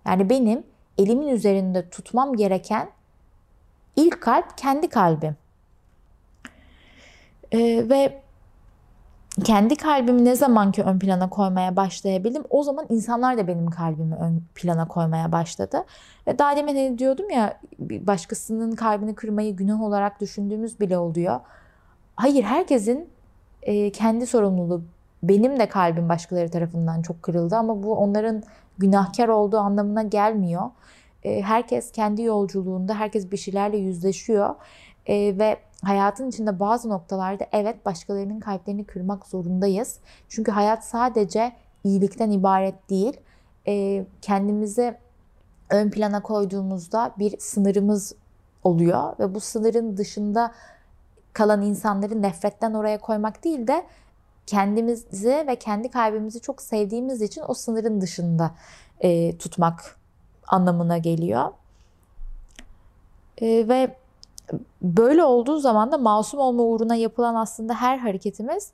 Yani 0.07 0.31
benim 0.31 0.63
elimin 0.99 1.29
üzerinde 1.29 1.89
tutmam 1.89 2.37
gereken 2.37 2.91
ilk 3.97 4.21
kalp 4.21 4.59
kendi 4.59 4.89
kalbim. 4.89 5.37
E, 7.53 7.59
ve 7.89 8.23
kendi 9.45 9.77
kalbimi 9.77 10.25
ne 10.25 10.35
zaman 10.35 10.73
ki 10.73 10.83
ön 10.83 10.99
plana 10.99 11.29
koymaya 11.29 11.77
başlayabildim 11.77 12.45
o 12.51 12.63
zaman 12.63 12.87
insanlar 12.89 13.39
da 13.39 13.49
benim 13.49 13.71
kalbimi 13.71 14.15
ön 14.15 14.43
plana 14.55 14.89
koymaya 14.89 15.33
başladı. 15.33 15.85
Ve 16.27 16.39
daha 16.39 16.57
demin 16.57 16.77
hani 16.77 16.99
diyordum 16.99 17.31
ya 17.31 17.61
başkasının 17.79 18.73
kalbini 18.73 19.15
kırmayı 19.15 19.57
günah 19.57 19.83
olarak 19.83 20.21
düşündüğümüz 20.21 20.81
bile 20.81 20.99
oluyor. 20.99 21.41
Hayır 22.17 22.43
herkesin 22.43 23.09
e, 23.63 23.93
kendi 23.93 24.27
sorumluluğu. 24.27 24.83
Benim 25.23 25.59
de 25.59 25.69
kalbim 25.69 26.09
başkaları 26.09 26.51
tarafından 26.51 27.03
çok 27.03 27.23
kırıldı 27.23 27.57
ama 27.57 27.83
bu 27.83 27.95
onların 27.95 28.43
günahkar 28.79 29.29
olduğu 29.29 29.59
anlamına 29.59 30.03
gelmiyor. 30.03 30.71
E, 31.23 31.43
herkes 31.43 31.93
kendi 31.93 32.23
yolculuğunda, 32.23 32.95
herkes 32.95 33.33
bir 33.33 33.37
şeylerle 33.37 33.77
yüzleşiyor 33.77 34.55
e, 35.07 35.39
ve 35.39 35.57
hayatın 35.85 36.29
içinde 36.29 36.61
bazı 36.61 36.89
noktalarda 36.89 37.47
evet 37.53 37.87
başkalarının 37.87 38.41
kalplerini 38.41 38.85
kırmak 38.85 39.27
zorundayız. 39.27 39.99
Çünkü 40.29 40.53
hayat 40.53 40.85
sadece 40.85 41.53
iyilikten 41.85 42.31
ibaret 42.31 42.91
değil. 42.91 43.21
E, 43.67 44.05
kendimizi 44.23 44.97
ön 45.71 45.91
plana 45.91 46.23
koyduğumuzda 46.23 47.15
bir 47.19 47.39
sınırımız 47.39 48.15
oluyor 48.65 49.19
ve 49.19 49.35
bu 49.35 49.41
sınırın 49.41 49.97
dışında 49.97 50.53
kalan 51.33 51.63
insanları 51.63 52.23
nefretten 52.23 52.75
oraya 52.75 52.99
koymak 52.99 53.45
değil 53.45 53.67
de 53.67 53.87
kendimizi 54.47 55.45
ve 55.49 55.57
kendi 55.57 55.91
kalbimizi 55.91 56.41
çok 56.41 56.63
sevdiğimiz 56.63 57.23
için 57.23 57.43
o 57.49 57.55
sınırın 57.55 58.01
dışında 58.01 58.51
e, 59.01 59.39
tutmak 59.39 59.97
anlamına 60.47 60.99
geliyor. 60.99 61.53
E, 63.41 63.69
ve 63.69 63.97
böyle 64.83 65.25
olduğu 65.25 65.59
zaman 65.59 65.93
da 65.93 65.99
masum 65.99 66.41
olma 66.41 66.63
uğruna 66.63 66.95
yapılan 66.95 67.35
aslında 67.35 67.75
her 67.75 67.99
hareketimiz 67.99 68.73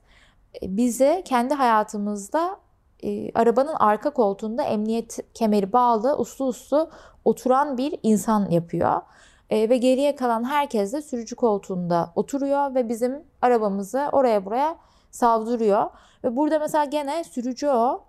e, 0.61 0.77
bize 0.77 1.21
kendi 1.25 1.53
hayatımızda 1.53 2.57
e, 3.03 3.31
arabanın 3.31 3.73
arka 3.73 4.09
koltuğunda 4.09 4.63
emniyet 4.63 5.19
kemeri 5.33 5.73
bağlı 5.73 6.17
uslu 6.17 6.45
uslu 6.45 6.89
oturan 7.25 7.77
bir 7.77 7.99
insan 8.03 8.49
yapıyor. 8.49 9.01
E, 9.49 9.69
ve 9.69 9.77
geriye 9.77 10.15
kalan 10.15 10.43
herkes 10.43 10.93
de 10.93 11.01
sürücü 11.01 11.35
koltuğunda 11.35 12.11
oturuyor 12.15 12.75
ve 12.75 12.89
bizim 12.89 13.23
arabamızı 13.41 14.09
oraya 14.11 14.45
buraya 14.45 14.77
savduruyor. 15.11 15.89
Ve 16.23 16.35
burada 16.35 16.59
mesela 16.59 16.85
gene 16.85 17.23
sürücü 17.23 17.67
o 17.67 18.03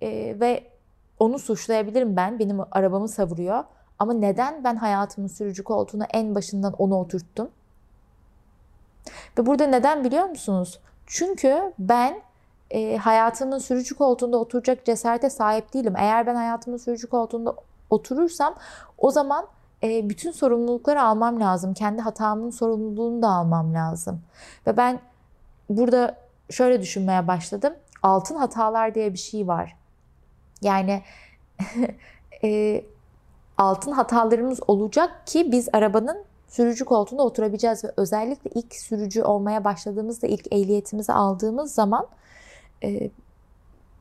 e, 0.00 0.40
ve 0.40 0.70
onu 1.18 1.38
suçlayabilirim 1.38 2.16
ben. 2.16 2.38
Benim 2.38 2.60
arabamı 2.70 3.08
savuruyor. 3.08 3.64
Ama 3.98 4.12
neden 4.12 4.64
ben 4.64 4.76
hayatımın 4.76 5.28
sürücü 5.28 5.64
koltuğuna 5.64 6.04
en 6.04 6.34
başından 6.34 6.72
onu 6.72 6.98
oturttum? 6.98 7.50
Ve 9.38 9.46
burada 9.46 9.66
neden 9.66 10.04
biliyor 10.04 10.24
musunuz? 10.24 10.80
Çünkü 11.06 11.72
ben 11.78 12.22
e, 12.70 12.96
hayatımın 12.96 13.58
sürücü 13.58 13.94
koltuğunda 13.94 14.36
oturacak 14.36 14.84
cesarete 14.84 15.30
sahip 15.30 15.74
değilim. 15.74 15.94
Eğer 15.96 16.26
ben 16.26 16.34
hayatımın 16.34 16.78
sürücü 16.78 17.08
koltuğunda 17.08 17.54
oturursam 17.90 18.54
o 18.98 19.10
zaman 19.10 19.46
e, 19.82 20.08
bütün 20.08 20.30
sorumlulukları 20.30 21.02
almam 21.02 21.40
lazım. 21.40 21.74
Kendi 21.74 22.02
hatamın 22.02 22.50
sorumluluğunu 22.50 23.22
da 23.22 23.28
almam 23.28 23.74
lazım. 23.74 24.22
Ve 24.66 24.76
ben 24.76 25.00
burada 25.68 26.16
şöyle 26.50 26.82
düşünmeye 26.82 27.28
başladım. 27.28 27.74
Altın 28.02 28.36
hatalar 28.36 28.94
diye 28.94 29.12
bir 29.12 29.18
şey 29.18 29.48
var. 29.48 29.76
Yani 30.62 31.02
e, 32.44 32.84
altın 33.58 33.92
hatalarımız 33.92 34.60
olacak 34.68 35.26
ki 35.26 35.52
biz 35.52 35.68
arabanın 35.72 36.24
sürücü 36.48 36.84
koltuğunda 36.84 37.22
oturabileceğiz 37.22 37.84
ve 37.84 37.92
özellikle 37.96 38.50
ilk 38.54 38.74
sürücü 38.74 39.22
olmaya 39.22 39.64
başladığımızda 39.64 40.26
ilk 40.26 40.52
ehliyetimizi 40.52 41.12
aldığımız 41.12 41.74
zaman 41.74 42.06
e, 42.84 43.10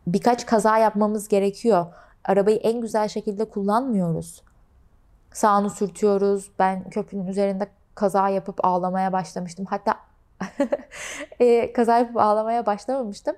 birkaç 0.08 0.46
kaza 0.46 0.78
yapmamız 0.78 1.28
gerekiyor. 1.28 1.86
Arabayı 2.24 2.58
en 2.58 2.82
güzel 2.82 3.08
şekilde 3.08 3.46
kullanmıyoruz. 3.46 4.42
Sağını 5.34 5.70
sürtüyoruz. 5.70 6.52
Ben 6.60 6.90
köprünün 6.90 7.28
üzerinde 7.28 7.68
kaza 7.96 8.30
yapıp 8.30 8.66
ağlamaya 8.66 9.14
başlamıştım. 9.14 9.66
Hatta 9.66 9.98
e, 11.40 11.74
kaza 11.74 11.98
yapıp 11.98 12.18
ağlamaya 12.18 12.66
başlamamıştım. 12.66 13.36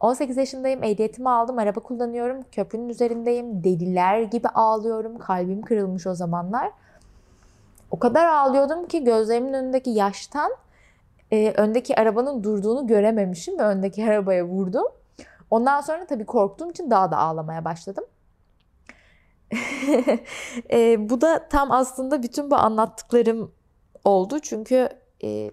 18 0.00 0.36
yaşındayım, 0.36 0.82
ehliyetimi 0.82 1.30
aldım, 1.30 1.58
araba 1.58 1.80
kullanıyorum, 1.80 2.42
köprünün 2.52 2.88
üzerindeyim, 2.88 3.64
deliler 3.64 4.22
gibi 4.22 4.48
ağlıyorum, 4.48 5.18
kalbim 5.18 5.62
kırılmış 5.62 6.06
o 6.06 6.14
zamanlar. 6.14 6.70
O 7.90 7.98
kadar 7.98 8.26
ağlıyordum 8.26 8.86
ki 8.86 9.04
gözlerimin 9.04 9.52
önündeki 9.52 9.90
yaştan 9.90 10.52
e, 11.32 11.54
öndeki 11.56 12.00
arabanın 12.00 12.44
durduğunu 12.44 12.86
görememişim 12.86 13.58
ve 13.58 13.62
öndeki 13.62 14.04
arabaya 14.10 14.44
vurdum. 14.44 14.86
Ondan 15.50 15.80
sonra 15.80 16.06
tabii 16.06 16.26
korktuğum 16.26 16.70
için 16.70 16.90
daha 16.90 17.10
da 17.10 17.16
ağlamaya 17.16 17.64
başladım. 17.64 18.04
e, 20.70 21.10
bu 21.10 21.20
da 21.20 21.48
tam 21.48 21.72
aslında 21.72 22.22
bütün 22.22 22.50
bu 22.50 22.56
anlattıklarım 22.56 23.52
oldu. 24.04 24.38
Çünkü 24.40 24.88
e, 25.24 25.50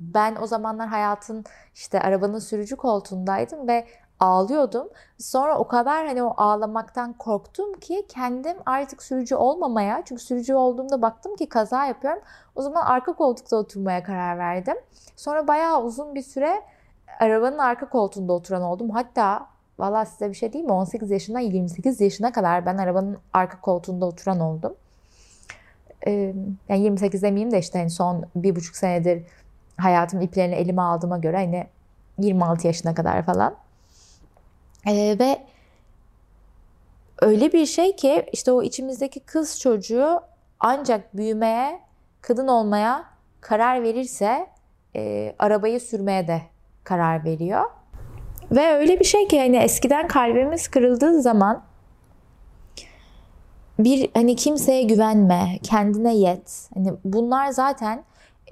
ben 0.00 0.36
o 0.42 0.46
zamanlar 0.46 0.88
hayatın 0.88 1.44
işte 1.74 2.00
arabanın 2.00 2.38
sürücü 2.38 2.76
koltuğundaydım 2.76 3.68
ve 3.68 3.86
ağlıyordum. 4.20 4.88
Sonra 5.18 5.58
o 5.58 5.68
kadar 5.68 6.06
hani 6.06 6.22
o 6.22 6.34
ağlamaktan 6.36 7.12
korktum 7.12 7.72
ki 7.72 8.06
kendim 8.08 8.56
artık 8.66 9.02
sürücü 9.02 9.34
olmamaya 9.34 10.02
çünkü 10.04 10.22
sürücü 10.22 10.54
olduğumda 10.54 11.02
baktım 11.02 11.36
ki 11.36 11.48
kaza 11.48 11.86
yapıyorum. 11.86 12.22
O 12.54 12.62
zaman 12.62 12.86
arka 12.86 13.12
koltukta 13.12 13.56
oturmaya 13.56 14.02
karar 14.02 14.38
verdim. 14.38 14.76
Sonra 15.16 15.48
bayağı 15.48 15.82
uzun 15.82 16.14
bir 16.14 16.22
süre 16.22 16.62
arabanın 17.20 17.58
arka 17.58 17.88
koltuğunda 17.88 18.32
oturan 18.32 18.62
oldum. 18.62 18.90
Hatta 18.90 19.46
valla 19.78 20.04
size 20.04 20.28
bir 20.28 20.34
şey 20.34 20.52
diyeyim 20.52 20.70
mi? 20.70 20.76
18 20.76 21.10
yaşından 21.10 21.40
28 21.40 22.00
yaşına 22.00 22.32
kadar 22.32 22.66
ben 22.66 22.78
arabanın 22.78 23.18
arka 23.32 23.60
koltuğunda 23.60 24.06
oturan 24.06 24.40
oldum. 24.40 24.74
Ee, 26.06 26.34
yani 26.68 26.82
28 26.82 27.22
demeyeyim 27.22 27.50
de 27.50 27.58
işte 27.58 27.78
hani 27.78 27.90
son 27.90 28.24
bir 28.36 28.56
buçuk 28.56 28.76
senedir 28.76 29.22
hayatım 29.76 30.20
iplerini 30.20 30.54
elime 30.54 30.82
aldığıma 30.82 31.18
göre 31.18 31.36
hani 31.36 31.66
26 32.18 32.66
yaşına 32.66 32.94
kadar 32.94 33.22
falan. 33.22 33.54
Ee, 34.86 35.16
ve 35.18 35.38
öyle 37.20 37.52
bir 37.52 37.66
şey 37.66 37.96
ki 37.96 38.26
işte 38.32 38.52
o 38.52 38.62
içimizdeki 38.62 39.20
kız 39.20 39.60
çocuğu 39.60 40.20
ancak 40.60 41.16
büyümeye, 41.16 41.80
kadın 42.20 42.48
olmaya 42.48 43.04
karar 43.40 43.82
verirse 43.82 44.46
e, 44.96 45.34
arabayı 45.38 45.80
sürmeye 45.80 46.28
de 46.28 46.42
karar 46.84 47.24
veriyor. 47.24 47.64
Ve 48.50 48.74
öyle 48.74 49.00
bir 49.00 49.04
şey 49.04 49.28
ki 49.28 49.40
hani 49.40 49.56
eskiden 49.56 50.08
kalbimiz 50.08 50.68
kırıldığı 50.68 51.22
zaman 51.22 51.62
bir 53.78 54.10
hani 54.14 54.36
kimseye 54.36 54.82
güvenme, 54.82 55.58
kendine 55.62 56.14
yet. 56.14 56.68
Hani 56.74 56.92
bunlar 57.04 57.48
zaten 57.48 58.04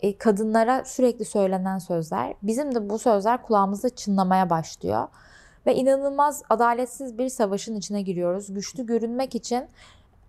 e, 0.03 0.19
kadınlara 0.19 0.85
sürekli 0.85 1.25
söylenen 1.25 1.79
sözler. 1.79 2.35
Bizim 2.43 2.75
de 2.75 2.91
bu 2.91 2.99
sözler 2.99 3.43
kulağımızda 3.43 3.89
çınlamaya 3.89 4.51
başlıyor. 4.51 5.09
Ve 5.67 5.75
inanılmaz 5.75 6.43
adaletsiz 6.51 7.19
bir 7.19 7.29
savaşın 7.29 7.77
içine 7.77 8.03
giriyoruz. 8.03 8.55
Güçlü 8.55 8.87
görünmek 8.87 9.35
için 9.35 9.65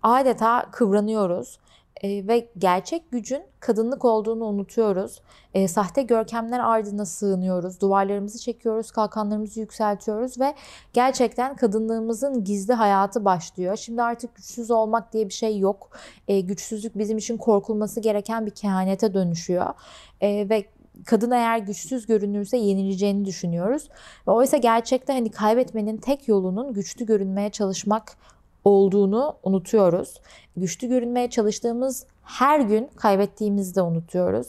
adeta 0.02 0.66
kıvranıyoruz. 0.72 1.58
E, 2.02 2.28
ve 2.28 2.48
gerçek 2.58 3.10
gücün 3.10 3.42
kadınlık 3.60 4.04
olduğunu 4.04 4.44
unutuyoruz. 4.44 5.22
E, 5.54 5.68
sahte 5.68 6.02
görkemler 6.02 6.60
ardına 6.60 7.06
sığınıyoruz. 7.06 7.80
Duvarlarımızı 7.80 8.38
çekiyoruz, 8.38 8.90
kalkanlarımızı 8.90 9.60
yükseltiyoruz 9.60 10.40
ve 10.40 10.54
gerçekten 10.92 11.56
kadınlığımızın 11.56 12.44
gizli 12.44 12.72
hayatı 12.72 13.24
başlıyor. 13.24 13.76
Şimdi 13.76 14.02
artık 14.02 14.34
güçsüz 14.34 14.70
olmak 14.70 15.12
diye 15.12 15.28
bir 15.28 15.34
şey 15.34 15.58
yok. 15.58 15.90
E, 16.28 16.40
güçsüzlük 16.40 16.98
bizim 16.98 17.18
için 17.18 17.36
korkulması 17.36 18.00
gereken 18.00 18.46
bir 18.46 18.50
kehanete 18.50 19.14
dönüşüyor. 19.14 19.74
E, 20.20 20.48
ve 20.48 20.64
kadın 21.06 21.30
eğer 21.30 21.58
güçsüz 21.58 22.06
görünürse 22.06 22.56
yenileceğini 22.56 23.24
düşünüyoruz. 23.24 23.88
Ve 24.28 24.30
oysa 24.30 24.56
gerçekte 24.56 25.12
hani 25.12 25.30
kaybetmenin 25.30 25.96
tek 25.96 26.28
yolunun 26.28 26.72
güçlü 26.72 27.06
görünmeye 27.06 27.50
çalışmak 27.50 28.16
olduğunu 28.64 29.36
unutuyoruz. 29.42 30.20
Güçlü 30.56 30.88
görünmeye 30.88 31.30
çalıştığımız 31.30 32.06
her 32.22 32.60
gün 32.60 32.90
kaybettiğimizi 32.96 33.74
de 33.74 33.82
unutuyoruz. 33.82 34.48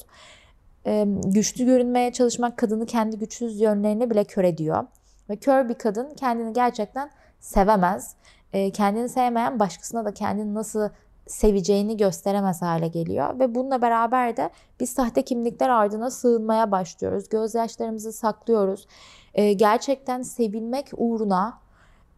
Ee, 0.86 1.06
güçlü 1.26 1.66
görünmeye 1.66 2.14
çalışmak 2.14 2.58
kadını 2.58 2.86
kendi 2.86 3.18
güçsüz 3.18 3.62
yönlerine 3.62 4.10
bile 4.10 4.24
kör 4.24 4.44
ediyor. 4.44 4.84
Ve 5.30 5.36
kör 5.36 5.70
bir 5.70 5.74
kadın 5.74 6.10
kendini 6.10 6.54
gerçekten 6.54 7.12
sevemez. 7.40 8.16
Ee, 8.54 8.72
kendini 8.72 9.10
sevmeyen 9.10 9.60
başkasına 9.60 10.06
da 10.06 10.14
kendini 10.14 10.54
nasıl 10.54 10.90
seveceğini 11.28 11.98
gösteremez 11.98 12.62
hale 12.62 12.88
geliyor. 12.88 13.40
Ve 13.40 13.56
bununla 13.56 13.82
beraber 13.82 14.38
de 14.38 14.50
biz 14.80 14.90
sahte 14.90 15.22
kimlikler 15.22 15.70
ardına 15.70 16.12
sığınmaya 16.12 16.72
başlıyoruz. 16.72 17.30
Gözyaşlarımızı 17.30 18.14
saklıyoruz. 18.14 18.88
Ee, 19.34 19.54
gerçekten 19.54 20.22
sevilmek 20.22 20.88
uğruna 20.98 21.60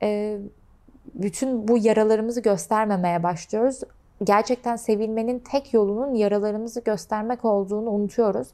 e, 0.02 0.40
bütün 1.14 1.68
bu 1.68 1.78
yaralarımızı 1.78 2.42
göstermemeye 2.42 3.24
başlıyoruz. 3.24 3.82
Gerçekten 4.24 4.76
sevilmenin 4.76 5.40
tek 5.40 5.74
yolunun 5.74 6.14
yaralarımızı 6.14 6.82
göstermek 6.82 7.46
olduğunu 7.46 7.90
unutuyoruz. 7.90 8.48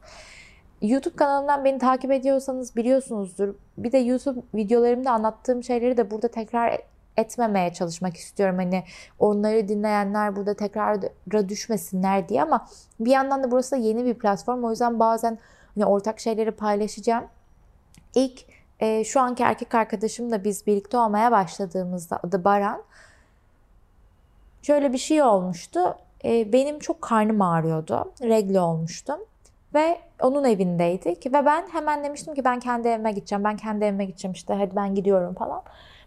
YouTube 0.82 1.16
kanalımdan 1.16 1.66
beni 1.66 1.80
takip 1.80 2.12
ediyorsanız 2.12 2.76
biliyorsunuzdur. 2.76 3.56
Bir 3.78 3.92
de 3.92 3.98
YouTube 3.98 4.42
videolarımda 4.56 5.12
anlattığım 5.12 5.64
şeyleri 5.64 5.98
de 5.98 6.12
burada 6.12 6.28
tekrar 6.28 6.80
etmemeye 7.18 7.74
çalışmak 7.74 8.18
istiyorum. 8.18 8.56
Hani 8.58 8.84
onları 9.20 9.68
dinleyenler 9.68 10.36
burada 10.36 10.54
tekrara 10.54 11.50
düşmesinler 11.50 12.30
diye 12.30 12.44
ama 12.44 12.68
bir 13.00 13.12
yandan 13.12 13.44
da 13.44 13.52
burası 13.52 13.72
da 13.72 13.80
yeni 13.80 14.06
bir 14.06 14.14
platform. 14.14 14.64
O 14.64 14.70
yüzden 14.70 15.00
bazen 15.00 15.38
hani 15.76 15.86
ortak 15.86 16.20
şeyleri 16.20 16.52
paylaşacağım. 16.52 17.26
İlk 18.16 18.46
e, 18.80 19.04
şu 19.04 19.22
anki 19.22 19.44
erkek 19.44 19.76
arkadaşımla 19.76 20.44
biz 20.44 20.68
birlikte 20.68 20.98
olmaya 20.98 21.32
başladığımızda 21.32 22.20
adı 22.24 22.44
Baran. 22.44 22.84
Şöyle 24.62 24.94
bir 24.94 24.98
şey 24.98 25.24
olmuştu. 25.24 25.98
E, 26.26 26.54
benim 26.54 26.80
çok 26.80 27.02
karnım 27.02 27.42
ağrıyordu. 27.42 28.12
Regli 28.22 28.60
olmuştum. 28.60 29.20
Ve 29.74 30.00
onun 30.22 30.44
evindeydik. 30.44 31.26
Ve 31.26 31.46
ben 31.46 31.68
hemen 31.72 32.04
demiştim 32.04 32.34
ki 32.34 32.46
ben 32.46 32.60
kendi 32.60 32.88
evime 32.88 33.12
gideceğim. 33.12 33.44
Ben 33.44 33.58
kendi 33.58 33.86
evime 33.86 34.06
gideceğim 34.06 34.34
işte 34.34 34.54
hadi 34.54 34.76
ben 34.76 34.96
gidiyorum 34.96 35.34
falan. 35.34 35.64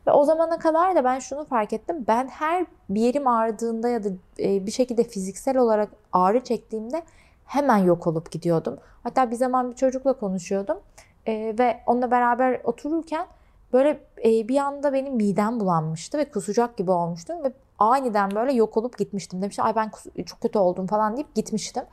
Ve 0.07 0.13
o 0.13 0.25
zamana 0.25 0.59
kadar 0.59 0.97
da 0.97 1.05
ben 1.05 1.19
şunu 1.19 1.45
fark 1.45 1.73
ettim. 1.73 2.05
Ben 2.09 2.29
her 2.29 2.67
bir 2.89 3.01
yerim 3.01 3.27
ağrıdığında 3.27 3.89
ya 3.89 4.05
da 4.05 4.09
e, 4.39 4.67
bir 4.67 4.71
şekilde 4.71 5.05
fiziksel 5.05 5.57
olarak 5.57 5.89
ağrı 6.13 6.45
çektiğimde 6.45 7.03
hemen 7.47 7.79
yok 7.79 8.07
olup 8.07 8.31
gidiyordum. 8.31 8.79
Hatta 9.03 9.31
bir 9.31 9.37
zaman 9.37 9.71
bir 9.71 9.77
çocukla 9.77 10.13
konuşuyordum. 10.13 10.79
E, 11.27 11.55
ve 11.59 11.81
onunla 11.87 12.11
beraber 12.11 12.61
otururken 12.65 13.27
böyle 13.73 14.01
e, 14.25 14.49
bir 14.49 14.59
anda 14.59 14.93
benim 14.93 15.15
midem 15.15 15.61
bulanmıştı 15.61 16.19
ve 16.19 16.31
kusacak 16.31 16.77
gibi 16.77 16.91
olmuştum 16.91 17.45
ve 17.45 17.53
aniden 17.79 18.31
böyle 18.31 18.53
yok 18.53 18.77
olup 18.77 18.99
gitmiştim. 18.99 19.43
Demiş 19.43 19.59
ay 19.59 19.77
ben 19.77 19.91
çok 20.27 20.41
kötü 20.41 20.59
oldum 20.59 20.87
falan 20.87 21.17
deyip 21.17 21.35
gitmiştim. 21.35 21.85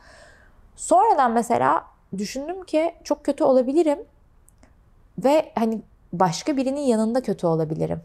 Sonradan 0.75 1.31
mesela 1.31 1.83
düşündüm 2.17 2.63
ki 2.63 2.95
çok 3.03 3.23
kötü 3.23 3.43
olabilirim 3.43 3.99
ve 5.17 5.51
hani 5.55 5.81
başka 6.13 6.57
birinin 6.57 6.81
yanında 6.81 7.21
kötü 7.21 7.47
olabilirim. 7.47 8.01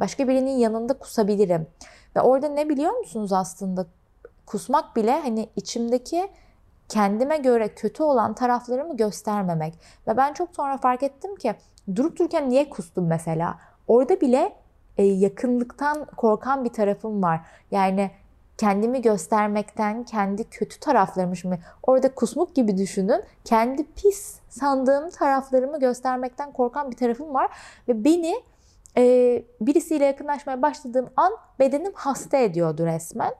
Başka 0.00 0.28
birinin 0.28 0.58
yanında 0.58 0.98
kusabilirim. 0.98 1.66
Ve 2.16 2.20
orada 2.20 2.48
ne 2.48 2.68
biliyor 2.68 2.92
musunuz 2.92 3.32
aslında? 3.32 3.86
Kusmak 4.46 4.96
bile 4.96 5.20
hani 5.20 5.48
içimdeki 5.56 6.30
kendime 6.90 7.36
göre 7.36 7.68
kötü 7.68 8.02
olan 8.02 8.34
taraflarımı 8.34 8.96
göstermemek. 8.96 9.74
Ve 10.08 10.16
ben 10.16 10.32
çok 10.32 10.48
sonra 10.56 10.78
fark 10.78 11.02
ettim 11.02 11.36
ki 11.36 11.54
durup 11.96 12.18
dururken 12.18 12.50
niye 12.50 12.70
kustum 12.70 13.06
mesela? 13.06 13.58
Orada 13.88 14.20
bile 14.20 14.52
e, 14.98 15.04
yakınlıktan 15.04 16.04
korkan 16.04 16.64
bir 16.64 16.72
tarafım 16.72 17.22
var. 17.22 17.40
Yani 17.70 18.10
kendimi 18.58 19.02
göstermekten, 19.02 20.04
kendi 20.04 20.44
kötü 20.44 20.80
taraflarımı, 20.80 21.58
orada 21.82 22.14
kusmuk 22.14 22.54
gibi 22.54 22.76
düşünün, 22.76 23.22
kendi 23.44 23.92
pis 23.92 24.38
sandığım 24.48 25.10
taraflarımı 25.10 25.80
göstermekten 25.80 26.52
korkan 26.52 26.90
bir 26.90 26.96
tarafım 26.96 27.34
var 27.34 27.50
ve 27.88 28.04
beni 28.04 28.42
e, 28.96 29.02
birisiyle 29.60 30.04
yakınlaşmaya 30.04 30.62
başladığım 30.62 31.10
an 31.16 31.32
bedenim 31.58 31.92
hasta 31.94 32.36
ediyordu 32.36 32.86
resmen. 32.86 33.34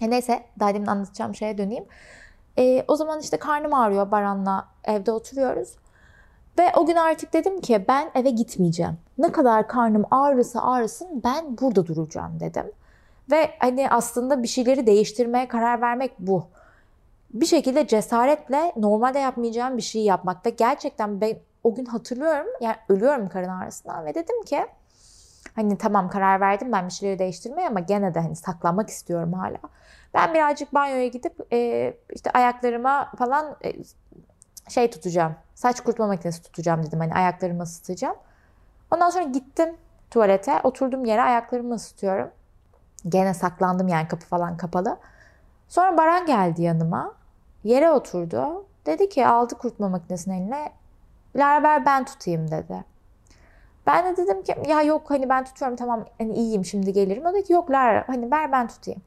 E 0.00 0.10
neyse 0.10 0.42
daha 0.58 0.74
demin 0.74 0.86
anlatacağım 0.86 1.34
şeye 1.34 1.58
döneyim. 1.58 1.84
E, 2.60 2.84
o 2.88 2.96
zaman 2.96 3.20
işte 3.20 3.36
karnım 3.36 3.74
ağrıyor 3.74 4.10
Baran'la 4.10 4.68
evde 4.84 5.12
oturuyoruz. 5.12 5.76
Ve 6.58 6.72
o 6.76 6.86
gün 6.86 6.96
artık 6.96 7.32
dedim 7.32 7.60
ki 7.60 7.84
ben 7.88 8.10
eve 8.14 8.30
gitmeyeceğim. 8.30 8.98
Ne 9.18 9.32
kadar 9.32 9.68
karnım 9.68 10.04
ağrısa 10.10 10.62
ağrısın 10.62 11.22
ben 11.24 11.58
burada 11.60 11.86
duracağım 11.86 12.40
dedim. 12.40 12.72
Ve 13.30 13.50
hani 13.58 13.90
aslında 13.90 14.42
bir 14.42 14.48
şeyleri 14.48 14.86
değiştirmeye 14.86 15.48
karar 15.48 15.80
vermek 15.80 16.12
bu. 16.18 16.46
Bir 17.34 17.46
şekilde 17.46 17.86
cesaretle 17.86 18.72
normalde 18.76 19.18
yapmayacağım 19.18 19.76
bir 19.76 19.82
şeyi 19.82 20.04
yapmak. 20.04 20.46
Ve 20.46 20.50
gerçekten 20.50 21.20
ben 21.20 21.36
o 21.64 21.74
gün 21.74 21.84
hatırlıyorum 21.84 22.46
yani 22.60 22.76
ölüyorum 22.88 23.28
karın 23.28 23.48
ağrısından 23.48 24.04
ve 24.04 24.14
dedim 24.14 24.42
ki 24.42 24.66
hani 25.56 25.78
tamam 25.78 26.08
karar 26.08 26.40
verdim 26.40 26.72
ben 26.72 26.86
bir 26.86 26.92
şeyleri 26.92 27.18
değiştirmeye 27.18 27.68
ama 27.68 27.80
gene 27.80 28.14
de 28.14 28.20
hani 28.20 28.36
saklanmak 28.36 28.88
istiyorum 28.88 29.32
hala. 29.32 29.58
Ben 30.14 30.34
birazcık 30.34 30.74
banyoya 30.74 31.06
gidip 31.06 31.52
e, 31.52 31.94
işte 32.10 32.30
ayaklarıma 32.30 33.12
falan 33.18 33.56
e, 33.64 33.72
şey 34.68 34.90
tutacağım. 34.90 35.34
Saç 35.54 35.80
kurutma 35.80 36.06
makinesi 36.06 36.42
tutacağım 36.42 36.86
dedim. 36.86 37.00
Hani 37.00 37.14
ayaklarımı 37.14 37.62
ısıtacağım. 37.62 38.16
Ondan 38.90 39.10
sonra 39.10 39.24
gittim 39.24 39.76
tuvalete. 40.10 40.60
Oturdum 40.62 41.04
yere 41.04 41.22
ayaklarımı 41.22 41.74
ısıtıyorum. 41.74 42.30
Gene 43.08 43.34
saklandım 43.34 43.88
yani 43.88 44.08
kapı 44.08 44.26
falan 44.26 44.56
kapalı. 44.56 44.98
Sonra 45.68 45.96
Baran 45.96 46.26
geldi 46.26 46.62
yanıma. 46.62 47.14
Yere 47.64 47.90
oturdu. 47.90 48.66
Dedi 48.86 49.08
ki 49.08 49.26
aldı 49.26 49.54
kurutma 49.54 49.88
makinesini 49.88 50.36
eline. 50.36 50.72
Lara 51.36 51.62
ver 51.62 51.86
ben 51.86 52.04
tutayım 52.04 52.50
dedi. 52.50 52.84
Ben 53.92 54.12
de 54.12 54.16
dedim 54.16 54.42
ki 54.42 54.54
ya 54.68 54.82
yok 54.82 55.10
hani 55.10 55.28
ben 55.28 55.44
tutuyorum 55.44 55.76
tamam 55.76 56.04
hani 56.18 56.32
iyiyim 56.34 56.64
şimdi 56.64 56.92
gelirim. 56.92 57.26
O 57.26 57.32
dedi 57.32 57.44
ki 57.44 57.52
yok 57.52 57.70
Lara 57.70 58.04
hani 58.06 58.30
ver 58.30 58.52
ben 58.52 58.68
tutayım. 58.68 59.02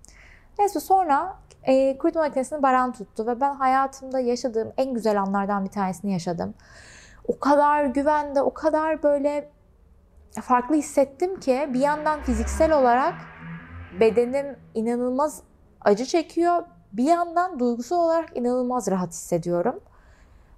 Neyse 0.59 0.79
sonra 0.79 1.35
e, 1.63 1.97
kurutma 1.97 2.21
makinesini 2.21 2.63
Baran 2.63 2.91
tuttu 2.91 3.27
ve 3.27 3.41
ben 3.41 3.53
hayatımda 3.53 4.19
yaşadığım 4.19 4.73
en 4.77 4.93
güzel 4.93 5.21
anlardan 5.21 5.65
bir 5.65 5.69
tanesini 5.69 6.11
yaşadım. 6.11 6.53
O 7.27 7.39
kadar 7.39 7.85
güvende, 7.85 8.41
o 8.41 8.53
kadar 8.53 9.03
böyle 9.03 9.49
farklı 10.41 10.75
hissettim 10.75 11.39
ki 11.39 11.69
bir 11.73 11.79
yandan 11.79 12.21
fiziksel 12.21 12.71
olarak 12.71 13.13
bedenim 13.99 14.57
inanılmaz 14.73 15.41
acı 15.81 16.05
çekiyor. 16.05 16.63
Bir 16.93 17.03
yandan 17.03 17.59
duygusal 17.59 17.97
olarak 17.97 18.37
inanılmaz 18.37 18.91
rahat 18.91 19.09
hissediyorum. 19.09 19.79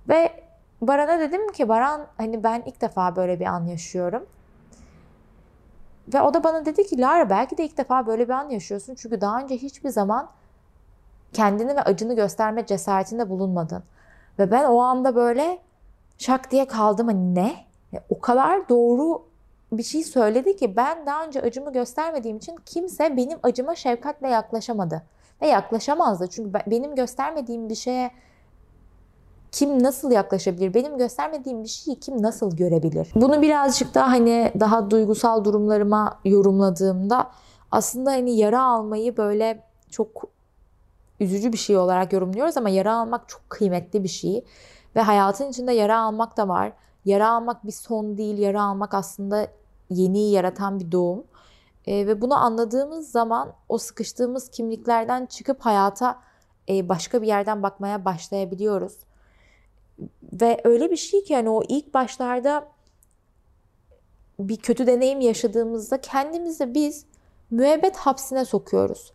Ve 0.09 0.44
Baran'a 0.81 1.19
dedim 1.19 1.51
ki 1.51 1.69
Baran 1.69 2.07
hani 2.17 2.43
ben 2.43 2.63
ilk 2.65 2.81
defa 2.81 3.15
böyle 3.15 3.39
bir 3.39 3.45
an 3.45 3.65
yaşıyorum. 3.65 4.25
Ve 6.13 6.21
o 6.21 6.33
da 6.33 6.43
bana 6.43 6.65
dedi 6.65 6.87
ki 6.87 7.01
Lara 7.01 7.29
belki 7.29 7.57
de 7.57 7.65
ilk 7.65 7.77
defa 7.77 8.07
böyle 8.07 8.27
bir 8.27 8.33
an 8.33 8.49
yaşıyorsun. 8.49 8.95
Çünkü 8.95 9.21
daha 9.21 9.39
önce 9.39 9.57
hiçbir 9.57 9.89
zaman 9.89 10.29
kendini 11.33 11.75
ve 11.75 11.81
acını 11.81 12.15
gösterme 12.15 12.65
cesaretinde 12.65 13.29
bulunmadın. 13.29 13.83
Ve 14.39 14.51
ben 14.51 14.63
o 14.63 14.79
anda 14.79 15.15
böyle 15.15 15.59
şak 16.17 16.51
diye 16.51 16.67
kaldım. 16.67 17.07
Hani 17.07 17.35
ne? 17.35 17.55
O 18.09 18.19
kadar 18.21 18.69
doğru 18.69 19.25
bir 19.71 19.83
şey 19.83 20.03
söyledi 20.03 20.55
ki 20.55 20.75
ben 20.75 21.05
daha 21.05 21.25
önce 21.25 21.41
acımı 21.41 21.73
göstermediğim 21.73 22.37
için 22.37 22.55
kimse 22.65 23.17
benim 23.17 23.39
acıma 23.43 23.75
şefkatle 23.75 24.29
yaklaşamadı. 24.29 25.03
Ve 25.41 25.47
yaklaşamazdı. 25.47 26.27
Çünkü 26.27 26.53
benim 26.67 26.95
göstermediğim 26.95 27.69
bir 27.69 27.75
şeye 27.75 28.11
kim 29.55 29.83
nasıl 29.83 30.11
yaklaşabilir? 30.11 30.73
Benim 30.73 30.97
göstermediğim 30.97 31.63
bir 31.63 31.67
şeyi 31.67 31.99
kim 31.99 32.21
nasıl 32.21 32.55
görebilir? 32.55 33.11
Bunu 33.15 33.41
birazcık 33.41 33.95
daha 33.95 34.11
hani 34.11 34.51
daha 34.59 34.89
duygusal 34.89 35.45
durumlarıma 35.45 36.19
yorumladığımda 36.25 37.31
aslında 37.71 38.11
hani 38.11 38.37
yara 38.37 38.63
almayı 38.63 39.17
böyle 39.17 39.63
çok 39.89 40.23
üzücü 41.19 41.53
bir 41.53 41.57
şey 41.57 41.77
olarak 41.77 42.13
yorumluyoruz 42.13 42.57
ama 42.57 42.69
yara 42.69 42.95
almak 42.95 43.29
çok 43.29 43.49
kıymetli 43.49 44.03
bir 44.03 44.09
şey. 44.09 44.45
Ve 44.95 45.01
hayatın 45.01 45.49
içinde 45.49 45.71
yara 45.71 45.99
almak 45.99 46.37
da 46.37 46.47
var. 46.47 46.73
Yara 47.05 47.29
almak 47.29 47.67
bir 47.67 47.71
son 47.71 48.17
değil, 48.17 48.37
yara 48.37 48.63
almak 48.63 48.93
aslında 48.93 49.47
yeniyi 49.89 50.31
yaratan 50.31 50.79
bir 50.79 50.91
doğum. 50.91 51.23
E, 51.87 52.07
ve 52.07 52.21
bunu 52.21 52.35
anladığımız 52.35 53.11
zaman 53.11 53.53
o 53.69 53.77
sıkıştığımız 53.77 54.49
kimliklerden 54.49 55.25
çıkıp 55.25 55.61
hayata 55.61 56.19
e, 56.69 56.89
başka 56.89 57.21
bir 57.21 57.27
yerden 57.27 57.63
bakmaya 57.63 58.05
başlayabiliyoruz. 58.05 59.04
Ve 60.23 60.61
öyle 60.63 60.91
bir 60.91 60.97
şey 60.97 61.23
ki 61.23 61.33
yani 61.33 61.49
o 61.49 61.63
ilk 61.67 61.93
başlarda 61.93 62.67
bir 64.39 64.57
kötü 64.57 64.87
deneyim 64.87 65.21
yaşadığımızda 65.21 66.01
kendimizi 66.01 66.73
biz 66.73 67.05
müebbet 67.51 67.97
hapsine 67.97 68.45
sokuyoruz. 68.45 69.13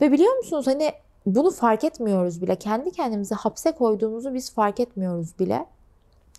Ve 0.00 0.12
biliyor 0.12 0.36
musunuz 0.36 0.66
hani 0.66 0.92
bunu 1.26 1.50
fark 1.50 1.84
etmiyoruz 1.84 2.42
bile. 2.42 2.56
Kendi 2.56 2.92
kendimizi 2.92 3.34
hapse 3.34 3.72
koyduğumuzu 3.72 4.34
biz 4.34 4.54
fark 4.54 4.80
etmiyoruz 4.80 5.38
bile. 5.38 5.66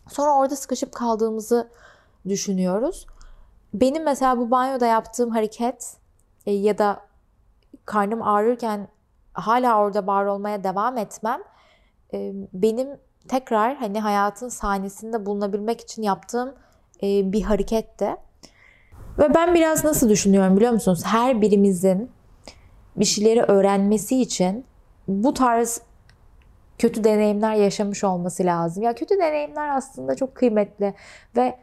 Sonra 0.09 0.37
orada 0.37 0.55
sıkışıp 0.55 0.91
kaldığımızı 0.91 1.69
düşünüyoruz. 2.29 3.07
Benim 3.73 4.03
mesela 4.03 4.37
bu 4.37 4.51
banyoda 4.51 4.85
yaptığım 4.85 5.29
hareket 5.29 5.97
e, 6.45 6.51
ya 6.51 6.77
da 6.77 7.01
karnım 7.85 8.21
ağrırken 8.21 8.87
hala 9.33 9.79
orada 9.79 10.07
var 10.07 10.25
olmaya 10.25 10.63
devam 10.63 10.97
etmem 10.97 11.41
e, 12.13 12.31
benim 12.53 12.89
tekrar 13.27 13.75
hani 13.75 13.99
hayatın 13.99 14.49
sahnesinde 14.49 15.25
bulunabilmek 15.25 15.81
için 15.81 16.03
yaptığım 16.03 16.55
e, 17.03 17.31
bir 17.31 17.41
hareketti. 17.41 18.15
Ve 19.19 19.33
ben 19.35 19.53
biraz 19.53 19.83
nasıl 19.83 20.09
düşünüyorum 20.09 20.55
biliyor 20.55 20.71
musunuz? 20.71 21.01
Her 21.05 21.41
birimizin 21.41 22.11
bir 22.95 23.05
şeyleri 23.05 23.41
öğrenmesi 23.41 24.21
için 24.21 24.65
bu 25.07 25.33
tarz 25.33 25.81
kötü 26.77 27.03
deneyimler 27.03 27.55
yaşamış 27.55 28.03
olması 28.03 28.45
lazım. 28.45 28.83
Ya 28.83 28.95
kötü 28.95 29.17
deneyimler 29.19 29.69
aslında 29.69 30.15
çok 30.15 30.35
kıymetli 30.35 30.93
ve 31.35 31.55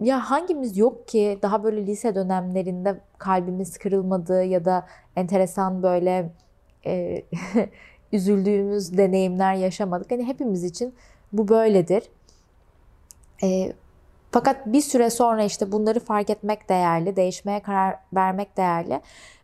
ya 0.00 0.30
hangimiz 0.30 0.78
yok 0.78 1.08
ki 1.08 1.38
daha 1.42 1.64
böyle 1.64 1.86
lise 1.86 2.14
dönemlerinde 2.14 3.00
kalbimiz 3.18 3.78
kırılmadığı 3.78 4.44
ya 4.44 4.64
da 4.64 4.86
enteresan 5.16 5.82
böyle 5.82 6.32
e, 6.86 7.22
üzüldüğümüz 8.12 8.98
deneyimler 8.98 9.54
yaşamadık. 9.54 10.10
Hani 10.10 10.24
hepimiz 10.24 10.64
için 10.64 10.94
bu 11.32 11.48
böyledir. 11.48 12.02
E, 13.42 13.72
fakat 14.30 14.66
bir 14.66 14.80
süre 14.80 15.10
sonra 15.10 15.44
işte 15.44 15.72
bunları 15.72 16.00
fark 16.00 16.30
etmek 16.30 16.68
değerli, 16.68 17.16
değişmeye 17.16 17.60
karar 17.60 17.96
vermek 18.14 18.56
değerli. 18.56 19.00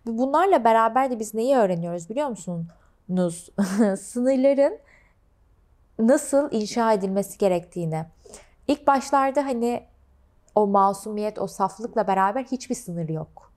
Ve 0.07 0.18
bunlarla 0.18 0.64
beraber 0.64 1.11
de 1.11 1.18
biz 1.18 1.35
neyi 1.35 1.57
öğreniyoruz 1.57 2.11
biliyor 2.11 2.28
musunuz? 2.28 3.50
Sınırların 4.00 4.78
nasıl 5.98 6.48
inşa 6.52 6.92
edilmesi 6.92 7.38
gerektiğini. 7.38 8.04
İlk 8.68 8.87
başlarda 8.87 9.44
hani 9.44 9.83
o 10.54 10.66
masumiyet, 10.66 11.38
o 11.38 11.46
saflıkla 11.46 12.07
beraber 12.07 12.44
hiçbir 12.44 12.74
sınır 12.74 13.09
yok. 13.09 13.48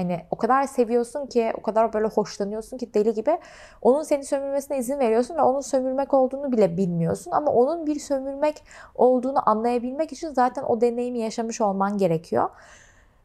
Hani 0.00 0.20
o 0.30 0.36
kadar 0.36 0.64
seviyorsun 0.64 1.26
ki, 1.26 1.52
o 1.58 1.62
kadar 1.62 1.92
böyle 1.92 2.06
hoşlanıyorsun 2.06 2.78
ki 2.78 2.94
deli 2.94 3.14
gibi 3.14 3.38
onun 3.82 4.02
seni 4.02 4.24
sömürmesine 4.24 4.78
izin 4.78 4.98
veriyorsun 4.98 5.36
ve 5.36 5.42
onun 5.42 5.60
sömürmek 5.60 6.14
olduğunu 6.14 6.52
bile 6.52 6.76
bilmiyorsun. 6.76 7.30
Ama 7.30 7.52
onun 7.52 7.86
bir 7.86 8.00
sömürmek 8.00 8.64
olduğunu 8.94 9.48
anlayabilmek 9.48 10.12
için 10.12 10.34
zaten 10.34 10.62
o 10.62 10.80
deneyimi 10.80 11.18
yaşamış 11.18 11.60
olman 11.60 11.98
gerekiyor. 11.98 12.50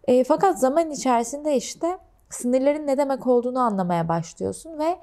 E, 0.07 0.23
fakat 0.23 0.59
zaman 0.59 0.91
içerisinde 0.91 1.55
işte 1.55 1.97
sınırların 2.29 2.87
ne 2.87 2.97
demek 2.97 3.27
olduğunu 3.27 3.59
anlamaya 3.59 4.07
başlıyorsun 4.07 4.79
ve 4.79 4.97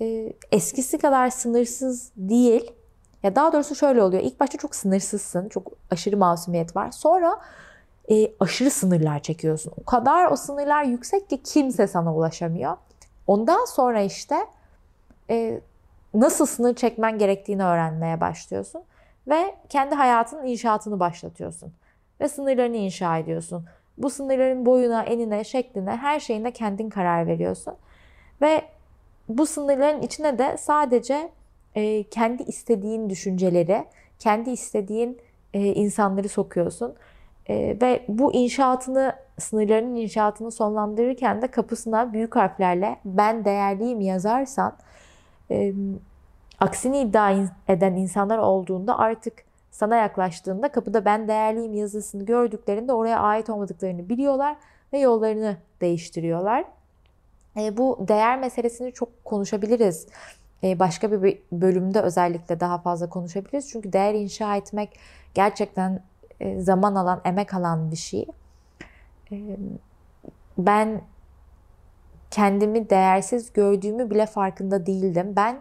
e, 0.00 0.32
eskisi 0.52 0.98
kadar 0.98 1.30
sınırsız 1.30 2.12
değil. 2.16 2.72
Ya 3.22 3.36
daha 3.36 3.52
doğrusu 3.52 3.74
şöyle 3.74 4.02
oluyor. 4.02 4.22
İlk 4.22 4.40
başta 4.40 4.58
çok 4.58 4.74
sınırsızsın. 4.74 5.48
Çok 5.48 5.72
aşırı 5.90 6.16
masumiyet 6.16 6.76
var. 6.76 6.90
Sonra 6.90 7.40
e, 8.10 8.32
aşırı 8.40 8.70
sınırlar 8.70 9.22
çekiyorsun. 9.22 9.72
O 9.80 9.84
kadar 9.84 10.30
o 10.30 10.36
sınırlar 10.36 10.84
yüksek 10.84 11.30
ki 11.30 11.42
kimse 11.42 11.86
sana 11.86 12.14
ulaşamıyor. 12.14 12.76
Ondan 13.26 13.64
sonra 13.64 14.00
işte 14.00 14.36
e, 15.30 15.60
nasıl 16.14 16.46
sınır 16.46 16.74
çekmen 16.74 17.18
gerektiğini 17.18 17.64
öğrenmeye 17.64 18.20
başlıyorsun. 18.20 18.82
Ve 19.28 19.54
kendi 19.68 19.94
hayatının 19.94 20.46
inşaatını 20.46 21.00
başlatıyorsun. 21.00 21.72
Ve 22.20 22.28
sınırlarını 22.28 22.76
inşa 22.76 23.18
ediyorsun. 23.18 23.64
Bu 23.98 24.10
sınırların 24.10 24.66
boyuna, 24.66 25.02
enine, 25.02 25.44
şekline, 25.44 25.96
her 25.96 26.20
şeyine 26.20 26.50
kendin 26.50 26.90
karar 26.90 27.26
veriyorsun. 27.26 27.74
Ve 28.40 28.62
bu 29.28 29.46
sınırların 29.46 30.02
içine 30.02 30.38
de 30.38 30.56
sadece 30.56 31.30
e, 31.74 32.02
kendi 32.02 32.42
istediğin 32.42 33.10
düşünceleri, 33.10 33.84
kendi 34.18 34.50
istediğin 34.50 35.18
e, 35.54 35.60
insanları 35.60 36.28
sokuyorsun. 36.28 36.94
E, 37.48 37.76
ve 37.82 38.04
bu 38.08 38.32
inşaatını 38.32 39.12
sınırlarının 39.38 39.96
inşaatını 39.96 40.50
sonlandırırken 40.50 41.42
de 41.42 41.46
kapısına 41.46 42.12
büyük 42.12 42.36
harflerle 42.36 42.96
ben 43.04 43.44
değerliyim 43.44 44.00
yazarsan 44.00 44.76
e, 45.50 45.72
aksini 46.60 47.00
iddia 47.00 47.34
eden 47.68 47.92
insanlar 47.92 48.38
olduğunda 48.38 48.98
artık 48.98 49.44
sana 49.70 49.96
yaklaştığında 49.96 50.68
kapıda 50.68 51.04
ben 51.04 51.28
değerliyim 51.28 51.74
yazısını 51.74 52.24
gördüklerinde 52.24 52.92
oraya 52.92 53.20
ait 53.20 53.50
olmadıklarını 53.50 54.08
biliyorlar 54.08 54.56
ve 54.92 54.98
yollarını 54.98 55.56
değiştiriyorlar. 55.80 56.64
E, 57.56 57.76
bu 57.76 58.04
değer 58.08 58.38
meselesini 58.38 58.92
çok 58.92 59.24
konuşabiliriz. 59.24 60.06
E, 60.64 60.78
başka 60.78 61.12
bir 61.12 61.38
bölümde 61.52 62.00
özellikle 62.00 62.60
daha 62.60 62.78
fazla 62.78 63.08
konuşabiliriz. 63.08 63.70
Çünkü 63.70 63.92
değer 63.92 64.14
inşa 64.14 64.56
etmek 64.56 64.98
gerçekten 65.34 66.02
zaman 66.58 66.94
alan, 66.94 67.20
emek 67.24 67.54
alan 67.54 67.90
bir 67.90 67.96
şey. 67.96 68.26
E, 69.32 69.36
ben 70.58 71.02
kendimi 72.30 72.90
değersiz 72.90 73.52
gördüğümü 73.52 74.10
bile 74.10 74.26
farkında 74.26 74.86
değildim. 74.86 75.32
Ben 75.36 75.60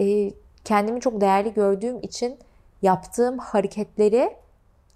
e, 0.00 0.30
kendimi 0.64 1.00
çok 1.00 1.20
değerli 1.20 1.54
gördüğüm 1.54 2.00
için 2.02 2.38
yaptığım 2.82 3.38
hareketleri 3.38 4.36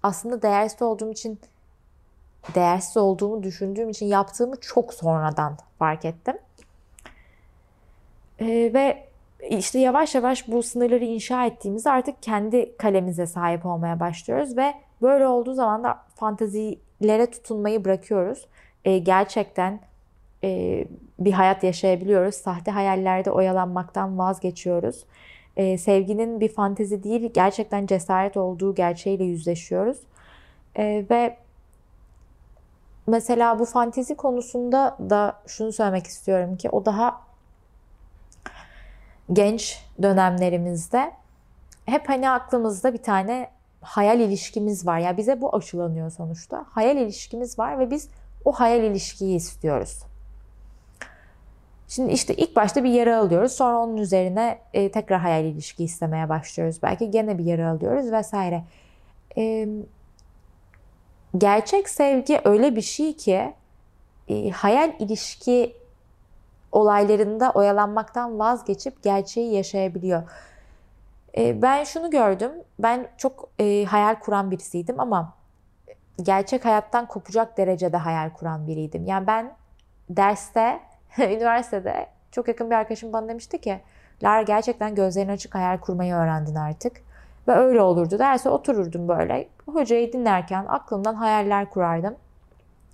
aslında 0.03 0.41
değersiz 0.41 0.81
olduğum 0.81 1.11
için 1.11 1.39
değersiz 2.55 2.97
olduğumu 2.97 3.43
düşündüğüm 3.43 3.89
için 3.89 4.05
yaptığımı 4.05 4.55
çok 4.61 4.93
sonradan 4.93 5.57
fark 5.79 6.05
ettim. 6.05 6.37
Ee, 8.39 8.71
ve 8.73 9.07
işte 9.49 9.79
yavaş 9.79 10.15
yavaş 10.15 10.47
bu 10.47 10.63
sınırları 10.63 11.05
inşa 11.05 11.45
ettiğimizde 11.45 11.89
artık 11.89 12.23
kendi 12.23 12.77
kalemize 12.77 13.27
sahip 13.27 13.65
olmaya 13.65 13.99
başlıyoruz 13.99 14.57
ve 14.57 14.73
böyle 15.01 15.27
olduğu 15.27 15.53
zaman 15.53 15.83
da 15.83 15.99
fantazilere 16.15 17.31
tutunmayı 17.31 17.85
bırakıyoruz. 17.85 18.47
Ee, 18.85 18.97
gerçekten 18.97 19.79
e, 20.43 20.85
bir 21.19 21.31
hayat 21.31 21.63
yaşayabiliyoruz. 21.63 22.35
Sahte 22.35 22.71
hayallerde 22.71 23.31
oyalanmaktan 23.31 24.17
vazgeçiyoruz. 24.17 25.05
Ee, 25.57 25.77
sevginin 25.77 26.39
bir 26.39 26.53
fantezi 26.53 27.03
değil, 27.03 27.31
gerçekten 27.33 27.85
cesaret 27.85 28.37
olduğu 28.37 28.75
gerçeğiyle 28.75 29.23
yüzleşiyoruz. 29.23 29.97
Ee, 30.77 31.05
ve 31.09 31.37
mesela 33.07 33.59
bu 33.59 33.65
fantezi 33.65 34.15
konusunda 34.15 34.97
da 35.09 35.41
şunu 35.47 35.71
söylemek 35.71 36.07
istiyorum 36.07 36.57
ki 36.57 36.69
o 36.69 36.85
daha 36.85 37.21
genç 39.33 39.85
dönemlerimizde 40.01 41.11
hep 41.85 42.09
hani 42.09 42.29
aklımızda 42.29 42.93
bir 42.93 43.03
tane 43.03 43.49
hayal 43.81 44.19
ilişkimiz 44.19 44.87
var. 44.87 44.97
Ya 44.97 45.05
yani 45.05 45.17
bize 45.17 45.41
bu 45.41 45.55
aşılanıyor 45.55 46.11
sonuçta. 46.11 46.65
Hayal 46.69 46.97
ilişkimiz 46.97 47.59
var 47.59 47.79
ve 47.79 47.91
biz 47.91 48.09
o 48.45 48.51
hayal 48.51 48.83
ilişkiyi 48.83 49.35
istiyoruz. 49.35 50.03
Şimdi 51.87 52.13
işte 52.13 52.35
ilk 52.35 52.55
başta 52.55 52.83
bir 52.83 52.89
yara 52.89 53.17
alıyoruz. 53.17 53.51
Sonra 53.51 53.77
onun 53.77 53.97
üzerine 53.97 54.59
e, 54.73 54.91
tekrar 54.91 55.19
hayal 55.19 55.45
ilişki 55.45 55.83
istemeye 55.83 56.29
başlıyoruz. 56.29 56.79
Belki 56.83 57.11
gene 57.11 57.37
bir 57.37 57.45
yara 57.45 57.69
alıyoruz 57.69 58.11
vesaire. 58.11 58.63
E, 59.37 59.67
gerçek 61.37 61.89
sevgi 61.89 62.41
öyle 62.45 62.75
bir 62.75 62.81
şey 62.81 63.17
ki 63.17 63.53
e, 64.27 64.49
hayal 64.49 64.93
ilişki 64.99 65.75
olaylarında 66.71 67.51
oyalanmaktan 67.51 68.39
vazgeçip 68.39 69.03
gerçeği 69.03 69.53
yaşayabiliyor. 69.53 70.23
E, 71.39 71.61
ben 71.61 71.83
şunu 71.83 72.09
gördüm. 72.11 72.51
Ben 72.79 73.07
çok 73.17 73.49
e, 73.59 73.85
hayal 73.85 74.15
kuran 74.15 74.51
birisiydim 74.51 74.99
ama 74.99 75.33
gerçek 76.21 76.65
hayattan 76.65 77.05
kopacak 77.05 77.57
derecede 77.57 77.97
hayal 77.97 78.29
kuran 78.29 78.67
biriydim. 78.67 79.05
Yani 79.05 79.27
ben 79.27 79.51
derste, 80.09 80.79
üniversitede 81.17 82.07
çok 82.31 82.47
yakın 82.47 82.69
bir 82.69 82.75
arkadaşım 82.75 83.13
bana 83.13 83.27
demişti 83.27 83.61
ki 83.61 83.81
Lara 84.23 84.41
gerçekten 84.41 84.95
gözlerini 84.95 85.31
açık 85.31 85.55
hayal 85.55 85.77
kurmayı 85.77 86.13
öğrendin 86.13 86.55
artık. 86.55 87.01
Ve 87.47 87.51
öyle 87.51 87.81
olurdu. 87.81 88.19
Derse 88.19 88.49
otururdum 88.49 89.07
böyle. 89.07 89.47
Hocayı 89.65 90.13
dinlerken 90.13 90.65
aklımdan 90.67 91.15
hayaller 91.15 91.69
kurardım. 91.69 92.15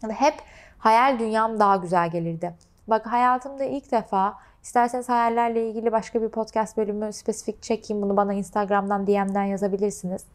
Hep 0.10 0.34
hayal 0.78 1.20
dünyam 1.20 1.60
daha 1.60 1.76
güzel 1.76 2.10
gelirdi. 2.12 2.54
Bak 2.88 3.06
hayatımda 3.06 3.64
ilk 3.64 3.92
defa 3.92 4.38
isterseniz 4.66 5.10
hayallerle 5.10 5.70
ilgili 5.70 5.92
başka 5.92 6.22
bir 6.22 6.30
podcast 6.30 6.78
bölümü 6.78 7.14
spesifik 7.14 7.64
çekeyim. 7.64 8.02
Bunu 8.04 8.18
bana 8.18 8.34
Instagram'dan 8.34 9.08
DM'den 9.08 9.44
yazabilirsiniz. 9.44 10.26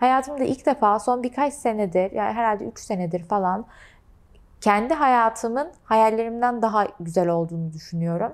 Hayatımda 0.00 0.44
ilk 0.44 0.66
defa 0.66 0.98
son 0.98 1.22
birkaç 1.22 1.54
senedir 1.54 2.12
yani 2.12 2.32
herhalde 2.32 2.64
3 2.64 2.78
senedir 2.78 3.24
falan 3.24 3.66
kendi 4.60 4.94
hayatımın 4.94 5.70
hayallerimden 5.84 6.62
daha 6.62 6.86
güzel 7.00 7.28
olduğunu 7.28 7.72
düşünüyorum. 7.72 8.32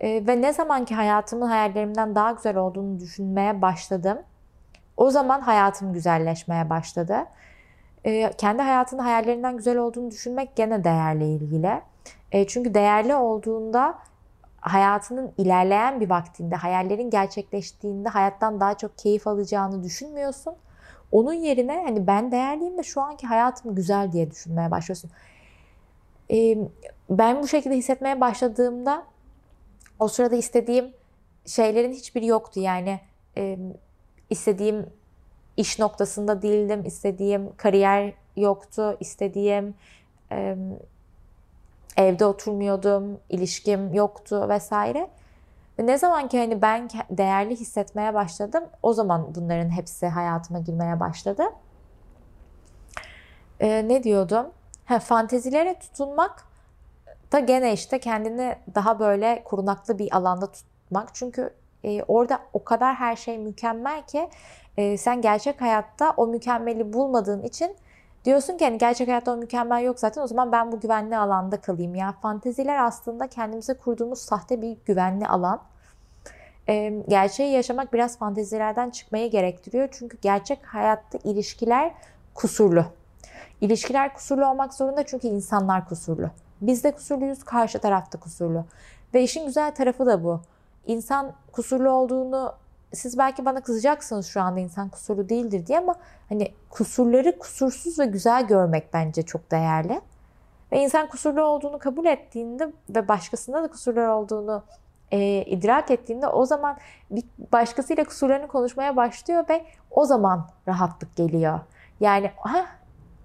E, 0.00 0.26
ve 0.26 0.42
ne 0.42 0.52
zamanki 0.52 0.94
hayatımın 0.94 1.46
hayallerimden 1.46 2.14
daha 2.14 2.32
güzel 2.32 2.56
olduğunu 2.56 3.00
düşünmeye 3.00 3.62
başladım. 3.62 4.18
O 4.96 5.10
zaman 5.10 5.40
hayatım 5.40 5.92
güzelleşmeye 5.92 6.70
başladı. 6.70 7.16
E, 8.04 8.32
kendi 8.32 8.62
hayatının 8.62 9.02
hayallerinden 9.02 9.56
güzel 9.56 9.76
olduğunu 9.76 10.10
düşünmek 10.10 10.56
gene 10.56 10.84
değerle 10.84 11.28
ilgili. 11.28 11.80
E, 12.32 12.46
çünkü 12.46 12.74
değerli 12.74 13.14
olduğunda 13.14 13.98
hayatının 14.66 15.32
ilerleyen 15.38 16.00
bir 16.00 16.10
vaktinde, 16.10 16.56
hayallerin 16.56 17.10
gerçekleştiğinde 17.10 18.08
hayattan 18.08 18.60
daha 18.60 18.76
çok 18.78 18.98
keyif 18.98 19.26
alacağını 19.26 19.84
düşünmüyorsun. 19.84 20.54
Onun 21.12 21.32
yerine 21.32 21.82
hani 21.86 22.06
ben 22.06 22.32
değerliyim 22.32 22.78
de 22.78 22.82
şu 22.82 23.00
anki 23.00 23.26
hayatım 23.26 23.74
güzel 23.74 24.12
diye 24.12 24.30
düşünmeye 24.30 24.70
başlıyorsun. 24.70 25.10
E, 26.30 26.58
ben 27.10 27.42
bu 27.42 27.48
şekilde 27.48 27.76
hissetmeye 27.76 28.20
başladığımda 28.20 29.02
o 29.98 30.08
sırada 30.08 30.36
istediğim 30.36 30.92
şeylerin 31.46 31.92
hiçbiri 31.92 32.26
yoktu. 32.26 32.60
Yani 32.60 33.00
e, 33.36 33.58
istediğim 34.30 34.86
iş 35.56 35.78
noktasında 35.78 36.42
değildim, 36.42 36.84
istediğim 36.84 37.56
kariyer 37.56 38.12
yoktu, 38.36 38.96
istediğim 39.00 39.74
e, 40.32 40.56
evde 41.96 42.26
oturmuyordum, 42.26 43.20
ilişkim 43.28 43.94
yoktu 43.94 44.46
vesaire. 44.48 45.10
Ve 45.78 45.86
ne 45.86 45.98
zaman 45.98 46.28
ki 46.28 46.38
hani 46.38 46.62
ben 46.62 46.88
değerli 47.10 47.56
hissetmeye 47.56 48.14
başladım, 48.14 48.64
o 48.82 48.92
zaman 48.92 49.34
bunların 49.34 49.70
hepsi 49.70 50.06
hayatıma 50.06 50.58
girmeye 50.58 51.00
başladı. 51.00 51.42
E, 53.60 53.88
ne 53.88 54.02
diyordum? 54.02 54.46
Ha, 54.84 54.98
fantezilere 54.98 55.78
tutunmak 55.78 56.44
da 57.32 57.38
gene 57.38 57.72
işte 57.72 57.98
kendini 57.98 58.56
daha 58.74 58.98
böyle 58.98 59.42
korunaklı 59.44 59.98
bir 59.98 60.16
alanda 60.16 60.52
tutmak. 60.52 61.14
Çünkü 61.14 61.50
e, 61.84 62.02
orada 62.02 62.40
o 62.52 62.64
kadar 62.64 62.94
her 62.94 63.16
şey 63.16 63.38
mükemmel 63.38 64.02
ki 64.02 64.28
e, 64.76 64.98
sen 64.98 65.20
gerçek 65.20 65.60
hayatta 65.60 66.14
o 66.16 66.26
mükemmeli 66.26 66.92
bulmadığın 66.92 67.42
için 67.42 67.76
diyorsun 68.26 68.56
ki 68.56 68.64
hani 68.64 68.78
gerçek 68.78 69.08
hayatta 69.08 69.32
o 69.32 69.36
mükemmel 69.36 69.82
yok 69.82 70.00
zaten 70.00 70.22
o 70.22 70.26
zaman 70.26 70.52
ben 70.52 70.72
bu 70.72 70.80
güvenli 70.80 71.16
alanda 71.16 71.60
kalayım. 71.60 71.94
Yani 71.94 72.14
fanteziler 72.22 72.84
aslında 72.84 73.26
kendimize 73.26 73.74
kurduğumuz 73.74 74.18
sahte 74.18 74.62
bir 74.62 74.76
güvenli 74.86 75.26
alan. 75.26 75.60
E, 76.68 77.02
gerçeği 77.08 77.52
yaşamak 77.52 77.92
biraz 77.92 78.18
fantezilerden 78.18 78.90
çıkmayı 78.90 79.30
gerektiriyor. 79.30 79.88
Çünkü 79.92 80.18
gerçek 80.22 80.66
hayatta 80.66 81.18
ilişkiler 81.24 81.92
kusurlu. 82.34 82.84
İlişkiler 83.60 84.14
kusurlu 84.14 84.46
olmak 84.46 84.74
zorunda 84.74 85.06
çünkü 85.06 85.28
insanlar 85.28 85.88
kusurlu. 85.88 86.30
Biz 86.60 86.84
de 86.84 86.92
kusurluyuz, 86.92 87.44
karşı 87.44 87.78
tarafta 87.78 88.20
kusurlu. 88.20 88.64
Ve 89.14 89.22
işin 89.22 89.46
güzel 89.46 89.74
tarafı 89.74 90.06
da 90.06 90.24
bu. 90.24 90.40
İnsan 90.86 91.32
kusurlu 91.52 91.90
olduğunu 91.90 92.54
siz 92.92 93.18
belki 93.18 93.44
bana 93.44 93.60
kızacaksınız 93.60 94.26
şu 94.26 94.40
anda 94.40 94.60
insan 94.60 94.88
kusurlu 94.88 95.28
değildir 95.28 95.66
diye 95.66 95.78
ama 95.78 95.94
hani 96.28 96.54
kusurları 96.70 97.38
kusursuz 97.38 97.98
ve 97.98 98.06
güzel 98.06 98.46
görmek 98.46 98.94
bence 98.94 99.22
çok 99.22 99.50
değerli. 99.50 100.00
Ve 100.72 100.82
insan 100.82 101.08
kusurlu 101.08 101.42
olduğunu 101.42 101.78
kabul 101.78 102.06
ettiğinde 102.06 102.72
ve 102.90 103.08
başkasında 103.08 103.62
da 103.62 103.68
kusurlar 103.68 104.08
olduğunu 104.08 104.62
e, 105.10 105.42
idrak 105.42 105.90
ettiğinde 105.90 106.28
o 106.28 106.44
zaman 106.46 106.76
bir 107.10 107.24
başkasıyla 107.52 108.04
kusurlarını 108.04 108.48
konuşmaya 108.48 108.96
başlıyor 108.96 109.44
ve 109.48 109.64
o 109.90 110.04
zaman 110.04 110.50
rahatlık 110.68 111.16
geliyor. 111.16 111.60
Yani 112.00 112.30
ha 112.36 112.66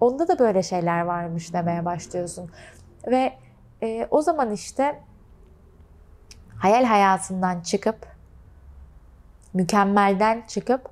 onda 0.00 0.28
da 0.28 0.38
böyle 0.38 0.62
şeyler 0.62 1.00
varmış 1.00 1.52
demeye 1.52 1.84
başlıyorsun. 1.84 2.50
Ve 3.06 3.32
e, 3.82 4.08
o 4.10 4.22
zaman 4.22 4.50
işte 4.50 5.00
hayal 6.58 6.84
hayatından 6.84 7.60
çıkıp 7.60 8.11
mükemmelden 9.54 10.42
çıkıp 10.48 10.90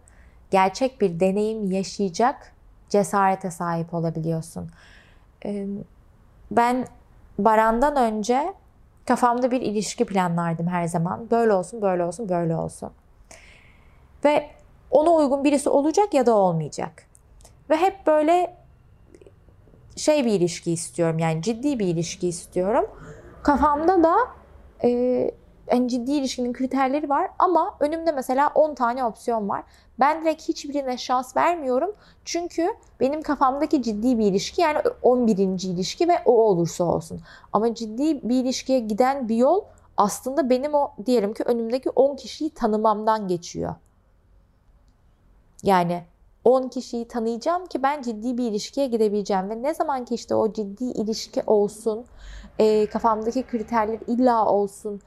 gerçek 0.50 1.00
bir 1.00 1.20
deneyim 1.20 1.70
yaşayacak 1.70 2.52
cesarete 2.88 3.50
sahip 3.50 3.94
olabiliyorsun. 3.94 4.70
E, 5.44 5.66
ben 6.50 6.86
Baran'dan 7.38 7.96
önce 7.96 8.54
kafamda 9.06 9.50
bir 9.50 9.60
ilişki 9.60 10.04
planlardım 10.04 10.66
her 10.66 10.86
zaman. 10.86 11.30
Böyle 11.30 11.52
olsun, 11.52 11.82
böyle 11.82 12.04
olsun, 12.04 12.28
böyle 12.28 12.56
olsun. 12.56 12.90
Ve 14.24 14.50
ona 14.90 15.10
uygun 15.10 15.44
birisi 15.44 15.68
olacak 15.68 16.14
ya 16.14 16.26
da 16.26 16.36
olmayacak. 16.36 17.06
Ve 17.70 17.76
hep 17.76 18.06
böyle 18.06 18.56
şey 19.96 20.24
bir 20.24 20.30
ilişki 20.30 20.72
istiyorum. 20.72 21.18
Yani 21.18 21.42
ciddi 21.42 21.78
bir 21.78 21.86
ilişki 21.86 22.28
istiyorum. 22.28 22.86
Kafamda 23.42 24.02
da 24.02 24.16
e, 24.84 25.30
yani 25.70 25.88
ciddi 25.88 26.12
ilişkinin 26.12 26.52
kriterleri 26.52 27.08
var 27.08 27.30
ama 27.38 27.74
önümde 27.80 28.12
mesela 28.12 28.52
10 28.54 28.74
tane 28.74 29.04
opsiyon 29.04 29.48
var. 29.48 29.62
Ben 30.00 30.22
direkt 30.22 30.48
hiçbirine 30.48 30.98
şans 30.98 31.36
vermiyorum. 31.36 31.92
Çünkü 32.24 32.68
benim 33.00 33.22
kafamdaki 33.22 33.82
ciddi 33.82 34.18
bir 34.18 34.26
ilişki 34.26 34.60
yani 34.60 34.78
11. 35.02 35.38
ilişki 35.38 36.08
ve 36.08 36.22
o 36.24 36.32
olursa 36.32 36.84
olsun. 36.84 37.20
Ama 37.52 37.74
ciddi 37.74 38.28
bir 38.28 38.44
ilişkiye 38.44 38.78
giden 38.78 39.28
bir 39.28 39.36
yol 39.36 39.64
aslında 39.96 40.50
benim 40.50 40.74
o 40.74 40.92
diyelim 41.06 41.34
ki 41.34 41.42
önümdeki 41.42 41.90
10 41.90 42.16
kişiyi 42.16 42.50
tanımamdan 42.50 43.28
geçiyor. 43.28 43.74
Yani 45.62 46.02
10 46.44 46.68
kişiyi 46.68 47.08
tanıyacağım 47.08 47.66
ki 47.66 47.82
ben 47.82 48.02
ciddi 48.02 48.38
bir 48.38 48.50
ilişkiye 48.50 48.86
gidebileceğim 48.86 49.50
ve 49.50 49.62
ne 49.62 49.74
zaman 49.74 50.04
ki 50.04 50.14
işte 50.14 50.34
o 50.34 50.52
ciddi 50.52 50.84
ilişki 50.84 51.42
olsun, 51.46 52.04
e, 52.58 52.86
kafamdaki 52.86 53.42
kriterler 53.42 53.98
illa 54.06 54.46
olsun 54.46 55.00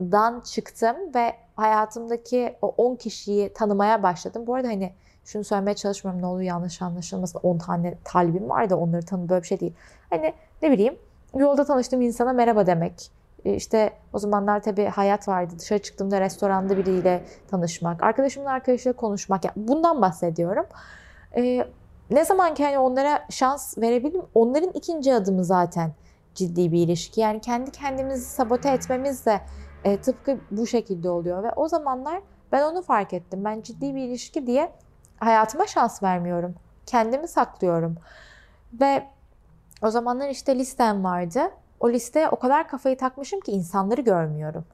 dan 0.00 0.40
çıktım 0.40 0.96
ve 1.14 1.34
hayatımdaki 1.56 2.56
o 2.62 2.74
10 2.76 2.96
kişiyi 2.96 3.52
tanımaya 3.52 4.02
başladım. 4.02 4.46
Bu 4.46 4.54
arada 4.54 4.68
hani 4.68 4.92
şunu 5.24 5.44
söylemeye 5.44 5.74
çalışmıyorum 5.74 6.22
ne 6.22 6.26
olur 6.26 6.40
yanlış 6.40 6.82
anlaşılmasın. 6.82 7.40
10 7.42 7.58
tane 7.58 7.94
talibim 8.04 8.48
var 8.48 8.70
da 8.70 8.78
onları 8.78 9.06
tanı 9.06 9.28
böyle 9.28 9.42
bir 9.42 9.46
şey 9.46 9.60
değil. 9.60 9.74
Hani 10.10 10.34
ne 10.62 10.70
bileyim 10.70 10.98
yolda 11.34 11.64
tanıştığım 11.64 12.00
insana 12.00 12.32
merhaba 12.32 12.66
demek. 12.66 13.10
E, 13.44 13.54
işte 13.54 13.92
o 14.12 14.18
zamanlar 14.18 14.62
tabii 14.62 14.84
hayat 14.84 15.28
vardı. 15.28 15.54
Dışarı 15.58 15.82
çıktığımda 15.82 16.20
restoranda 16.20 16.76
biriyle 16.76 17.24
tanışmak, 17.50 18.02
arkadaşımın 18.02 18.46
arkadaşıyla 18.46 18.96
konuşmak. 18.96 19.44
Yani 19.44 19.54
bundan 19.56 20.02
bahsediyorum. 20.02 20.66
Ee, 21.36 21.66
ne 22.10 22.24
zaman 22.24 22.54
ki 22.54 22.64
hani 22.64 22.78
onlara 22.78 23.26
şans 23.30 23.78
verebilirim, 23.78 24.24
onların 24.34 24.70
ikinci 24.74 25.14
adımı 25.14 25.44
zaten 25.44 25.92
ciddi 26.34 26.72
bir 26.72 26.78
ilişki. 26.78 27.20
Yani 27.20 27.40
kendi 27.40 27.70
kendimizi 27.70 28.24
sabote 28.24 28.68
etmemiz 28.68 29.26
de 29.26 29.40
e, 29.84 30.00
tıpkı 30.00 30.38
bu 30.50 30.66
şekilde 30.66 31.10
oluyor. 31.10 31.42
Ve 31.42 31.52
o 31.56 31.68
zamanlar 31.68 32.20
ben 32.52 32.62
onu 32.62 32.82
fark 32.82 33.12
ettim. 33.12 33.44
Ben 33.44 33.62
ciddi 33.62 33.94
bir 33.94 34.02
ilişki 34.02 34.46
diye 34.46 34.72
hayatıma 35.18 35.66
şans 35.66 36.02
vermiyorum. 36.02 36.54
Kendimi 36.86 37.28
saklıyorum. 37.28 37.96
Ve 38.80 39.06
o 39.82 39.90
zamanlar 39.90 40.28
işte 40.28 40.58
listem 40.58 41.04
vardı. 41.04 41.40
O 41.80 41.90
listeye 41.90 42.28
o 42.28 42.38
kadar 42.38 42.68
kafayı 42.68 42.96
takmışım 42.96 43.40
ki 43.40 43.52
insanları 43.52 44.00
görmüyorum. 44.00 44.64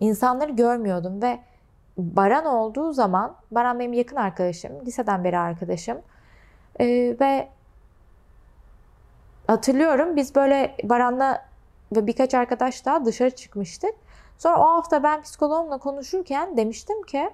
İnsanları 0.00 0.52
görmüyordum 0.52 1.22
ve 1.22 1.38
Baran 1.96 2.46
olduğu 2.46 2.92
zaman, 2.92 3.36
Baran 3.50 3.78
benim 3.78 3.92
yakın 3.92 4.16
arkadaşım, 4.16 4.72
liseden 4.86 5.24
beri 5.24 5.38
arkadaşım. 5.38 5.98
Ee, 6.80 7.16
ve 7.20 7.48
hatırlıyorum 9.46 10.16
biz 10.16 10.34
böyle 10.34 10.76
Baran'la 10.84 11.51
ve 11.96 12.06
birkaç 12.06 12.34
arkadaş 12.34 12.84
daha 12.84 13.04
dışarı 13.04 13.30
çıkmıştık. 13.30 13.94
Sonra 14.38 14.60
o 14.60 14.64
hafta 14.64 15.02
ben 15.02 15.22
psikoloğumla 15.22 15.78
konuşurken 15.78 16.56
demiştim 16.56 17.02
ki 17.02 17.30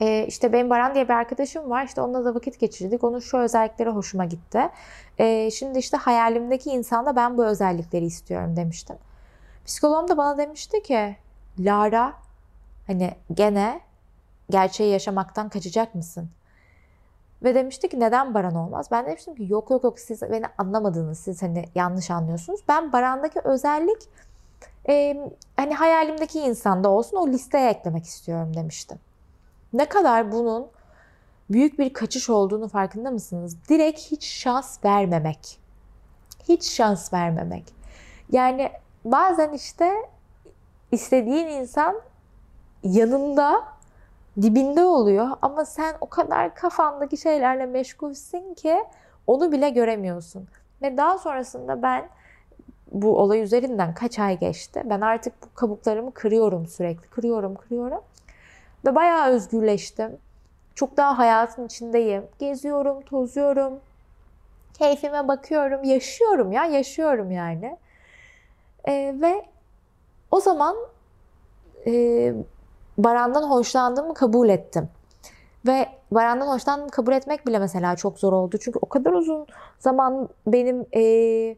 e, 0.00 0.26
işte 0.26 0.52
benim 0.52 0.70
Baran 0.70 0.94
diye 0.94 1.04
bir 1.04 1.14
arkadaşım 1.14 1.70
var. 1.70 1.84
İşte 1.84 2.00
onunla 2.00 2.24
da 2.24 2.34
vakit 2.34 2.60
geçirdik. 2.60 3.04
Onun 3.04 3.18
şu 3.18 3.38
özellikleri 3.38 3.90
hoşuma 3.90 4.24
gitti. 4.24 4.68
E, 5.18 5.50
şimdi 5.50 5.78
işte 5.78 5.96
hayalimdeki 5.96 6.70
insanda 6.70 7.16
ben 7.16 7.38
bu 7.38 7.44
özellikleri 7.44 8.04
istiyorum 8.04 8.56
demiştim. 8.56 8.96
Psikoloğum 9.66 10.08
da 10.08 10.16
bana 10.16 10.38
demişti 10.38 10.82
ki 10.82 11.16
Lara 11.58 12.12
hani 12.86 13.10
gene 13.34 13.80
gerçeği 14.50 14.92
yaşamaktan 14.92 15.48
kaçacak 15.48 15.94
mısın? 15.94 16.30
Ve 17.46 17.54
demişti 17.54 17.88
ki 17.88 18.00
neden 18.00 18.34
Baran 18.34 18.54
olmaz? 18.54 18.88
Ben 18.90 19.06
demiştim 19.06 19.34
ki 19.34 19.46
yok 19.48 19.70
yok 19.70 19.84
yok 19.84 19.98
siz 19.98 20.22
beni 20.22 20.44
anlamadınız. 20.58 21.18
Siz 21.18 21.42
hani 21.42 21.64
yanlış 21.74 22.10
anlıyorsunuz. 22.10 22.60
Ben 22.68 22.92
Baran'daki 22.92 23.40
özellik 23.40 23.98
e, 24.88 25.16
hani 25.56 25.74
hayalimdeki 25.74 26.40
insanda 26.40 26.88
olsun 26.88 27.16
o 27.16 27.28
listeye 27.28 27.70
eklemek 27.70 28.04
istiyorum 28.04 28.56
demiştim. 28.56 28.98
Ne 29.72 29.88
kadar 29.88 30.32
bunun 30.32 30.66
büyük 31.50 31.78
bir 31.78 31.92
kaçış 31.92 32.30
olduğunu 32.30 32.68
farkında 32.68 33.10
mısınız? 33.10 33.56
Direkt 33.68 34.00
hiç 34.00 34.26
şans 34.26 34.84
vermemek. 34.84 35.58
Hiç 36.48 36.70
şans 36.70 37.12
vermemek. 37.12 37.64
Yani 38.32 38.72
bazen 39.04 39.52
işte 39.52 39.92
istediğin 40.92 41.46
insan 41.46 42.00
yanında 42.82 43.75
dibinde 44.42 44.84
oluyor 44.84 45.28
ama 45.42 45.64
sen 45.64 45.94
o 46.00 46.08
kadar 46.08 46.54
kafandaki 46.54 47.16
şeylerle 47.16 47.66
meşgulsün 47.66 48.54
ki 48.54 48.84
onu 49.26 49.52
bile 49.52 49.70
göremiyorsun. 49.70 50.48
Ve 50.82 50.96
daha 50.96 51.18
sonrasında 51.18 51.82
ben 51.82 52.08
bu 52.92 53.18
olay 53.18 53.42
üzerinden 53.42 53.94
kaç 53.94 54.18
ay 54.18 54.38
geçti. 54.38 54.82
Ben 54.84 55.00
artık 55.00 55.42
bu 55.42 55.54
kabuklarımı 55.54 56.14
kırıyorum 56.14 56.66
sürekli. 56.66 57.08
Kırıyorum, 57.08 57.54
kırıyorum. 57.54 58.00
Ve 58.84 58.94
bayağı 58.94 59.28
özgürleştim. 59.28 60.18
Çok 60.74 60.96
daha 60.96 61.18
hayatın 61.18 61.66
içindeyim. 61.66 62.24
Geziyorum, 62.38 63.02
tozuyorum. 63.02 63.80
Keyfime 64.78 65.28
bakıyorum. 65.28 65.84
Yaşıyorum 65.84 66.52
ya, 66.52 66.64
yaşıyorum 66.64 67.30
yani. 67.30 67.76
Ee, 68.88 69.14
ve 69.22 69.44
o 70.30 70.40
zaman 70.40 70.76
e, 71.86 72.32
Baran'dan 72.98 73.50
hoşlandığımı 73.50 74.14
kabul 74.14 74.48
ettim. 74.48 74.88
Ve 75.66 75.88
Baran'dan 76.10 76.46
hoşlandığımı 76.46 76.90
kabul 76.90 77.12
etmek 77.12 77.46
bile 77.46 77.58
mesela 77.58 77.96
çok 77.96 78.18
zor 78.18 78.32
oldu. 78.32 78.58
Çünkü 78.60 78.78
o 78.82 78.88
kadar 78.88 79.12
uzun 79.12 79.46
zaman 79.78 80.28
benim 80.46 80.86
e, 80.94 81.56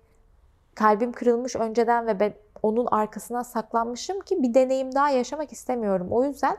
kalbim 0.74 1.12
kırılmış 1.12 1.56
önceden 1.56 2.06
ve 2.06 2.20
ben 2.20 2.34
onun 2.62 2.86
arkasına 2.90 3.44
saklanmışım 3.44 4.20
ki 4.20 4.42
bir 4.42 4.54
deneyim 4.54 4.94
daha 4.94 5.10
yaşamak 5.10 5.52
istemiyorum. 5.52 6.08
O 6.10 6.24
yüzden 6.24 6.56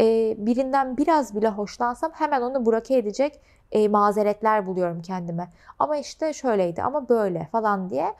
e, 0.00 0.34
birinden 0.38 0.96
biraz 0.96 1.36
bile 1.36 1.48
hoşlansam 1.48 2.12
hemen 2.12 2.42
onu 2.42 2.66
bloke 2.66 2.96
edecek 2.96 3.40
e, 3.72 3.88
mazeretler 3.88 4.66
buluyorum 4.66 5.02
kendime. 5.02 5.48
Ama 5.78 5.96
işte 5.96 6.32
şöyleydi 6.32 6.82
ama 6.82 7.08
böyle 7.08 7.48
falan 7.52 7.90
diye 7.90 8.14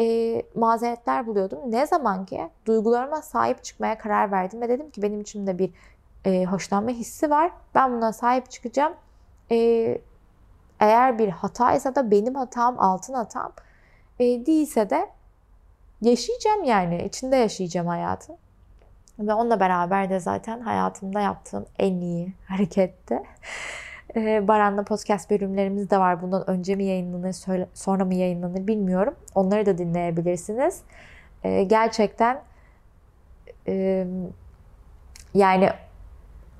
e, 0.00 0.42
mazeretler 0.54 1.26
buluyordum. 1.26 1.58
Ne 1.66 1.86
zaman 1.86 2.26
ki 2.26 2.50
duygularıma 2.66 3.22
sahip 3.22 3.64
çıkmaya 3.64 3.98
karar 3.98 4.32
verdim 4.32 4.60
ve 4.60 4.68
dedim 4.68 4.90
ki 4.90 5.02
benim 5.02 5.20
içimde 5.20 5.58
bir 5.58 5.70
e, 6.24 6.44
hoşlanma 6.44 6.90
hissi 6.90 7.30
var. 7.30 7.52
Ben 7.74 7.92
buna 7.92 8.12
sahip 8.12 8.50
çıkacağım. 8.50 8.94
E, 9.50 9.56
eğer 10.80 11.18
bir 11.18 11.28
hataysa 11.28 11.94
da 11.94 12.10
benim 12.10 12.34
hatam, 12.34 12.80
altın 12.80 13.14
hatam. 13.14 13.52
E, 14.18 14.24
değilse 14.24 14.90
de 14.90 15.10
yaşayacağım 16.02 16.64
yani. 16.64 17.02
içinde 17.04 17.36
yaşayacağım 17.36 17.86
hayatı. 17.86 18.36
Ve 19.18 19.34
onunla 19.34 19.60
beraber 19.60 20.10
de 20.10 20.20
zaten 20.20 20.60
hayatımda 20.60 21.20
yaptığım 21.20 21.66
en 21.78 22.00
iyi 22.00 22.32
hareketti. 22.48 23.22
Ee, 24.16 24.48
Baran'la 24.48 24.84
podcast 24.84 25.30
bölümlerimiz 25.30 25.90
de 25.90 25.98
var. 25.98 26.22
Bundan 26.22 26.50
önce 26.50 26.74
mi 26.74 26.84
yayınlanır, 26.84 27.36
sonra 27.74 28.04
mı 28.04 28.14
yayınlanır 28.14 28.66
bilmiyorum. 28.66 29.14
Onları 29.34 29.66
da 29.66 29.78
dinleyebilirsiniz. 29.78 30.80
Ee, 31.44 31.62
gerçekten 31.64 32.42
e, 33.68 34.06
yani 35.34 35.70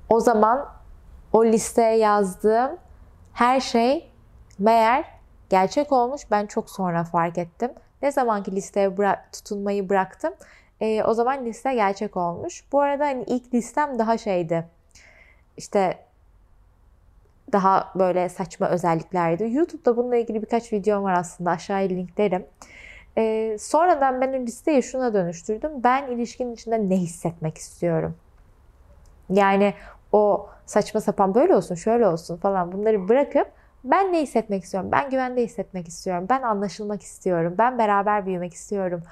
o 0.09 0.19
zaman 0.19 0.69
o 1.33 1.45
listeye 1.45 1.97
yazdığım 1.97 2.77
her 3.33 3.59
şey 3.59 4.11
meğer 4.59 5.05
gerçek 5.49 5.91
olmuş. 5.91 6.21
Ben 6.31 6.45
çok 6.45 6.69
sonra 6.69 7.03
fark 7.03 7.37
ettim. 7.37 7.71
Ne 8.01 8.11
zamanki 8.11 8.55
listeye 8.55 8.87
bıra- 8.87 9.31
tutunmayı 9.31 9.89
bıraktım 9.89 10.33
e, 10.81 11.03
o 11.03 11.13
zaman 11.13 11.45
liste 11.45 11.73
gerçek 11.73 12.17
olmuş. 12.17 12.63
Bu 12.71 12.81
arada 12.81 13.05
hani 13.05 13.23
ilk 13.23 13.53
listem 13.53 13.99
daha 13.99 14.17
şeydi. 14.17 14.67
İşte 15.57 16.06
daha 17.53 17.91
böyle 17.95 18.29
saçma 18.29 18.69
özelliklerdi. 18.69 19.49
YouTube'da 19.51 19.97
bununla 19.97 20.15
ilgili 20.15 20.41
birkaç 20.41 20.73
videom 20.73 21.03
var 21.03 21.13
aslında. 21.13 21.51
Aşağıya 21.51 21.87
linklerim. 21.87 22.45
Ee, 23.17 23.57
sonradan 23.59 24.21
ben 24.21 24.33
o 24.33 24.45
listeyi 24.45 24.83
şuna 24.83 25.13
dönüştürdüm. 25.13 25.71
Ben 25.83 26.07
ilişkinin 26.07 26.53
içinde 26.53 26.89
ne 26.89 26.95
hissetmek 26.97 27.57
istiyorum? 27.57 28.15
Yani 29.29 29.73
o 30.11 30.49
saçma 30.65 31.01
sapan 31.01 31.35
böyle 31.35 31.55
olsun, 31.55 31.75
şöyle 31.75 32.07
olsun 32.07 32.37
falan 32.37 32.71
bunları 32.71 33.07
bırakıp 33.07 33.47
ben 33.83 34.13
ne 34.13 34.21
hissetmek 34.21 34.63
istiyorum? 34.63 34.89
Ben 34.91 35.09
güvende 35.09 35.43
hissetmek 35.43 35.87
istiyorum. 35.87 36.25
Ben 36.29 36.41
anlaşılmak 36.41 37.01
istiyorum. 37.01 37.55
Ben 37.57 37.77
beraber 37.77 38.25
büyümek 38.25 38.53
istiyorum. 38.53 39.03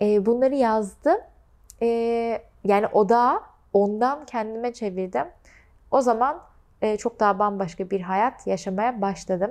E, 0.00 0.26
bunları 0.26 0.54
yazdım. 0.54 1.18
E, 1.82 1.88
yani 2.64 2.86
o 2.92 3.08
da 3.08 3.42
ondan 3.72 4.24
kendime 4.26 4.72
çevirdim. 4.72 5.26
O 5.90 6.00
zaman 6.00 6.42
çok 6.98 7.20
daha 7.20 7.38
bambaşka 7.38 7.90
bir 7.90 8.00
hayat 8.00 8.46
yaşamaya 8.46 9.00
başladım. 9.02 9.50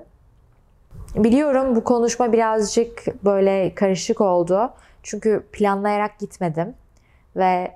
Biliyorum 1.15 1.75
bu 1.75 1.83
konuşma 1.83 2.33
birazcık 2.33 3.05
böyle 3.25 3.75
karışık 3.75 4.21
oldu. 4.21 4.73
Çünkü 5.03 5.43
planlayarak 5.51 6.19
gitmedim. 6.19 6.73
Ve 7.35 7.71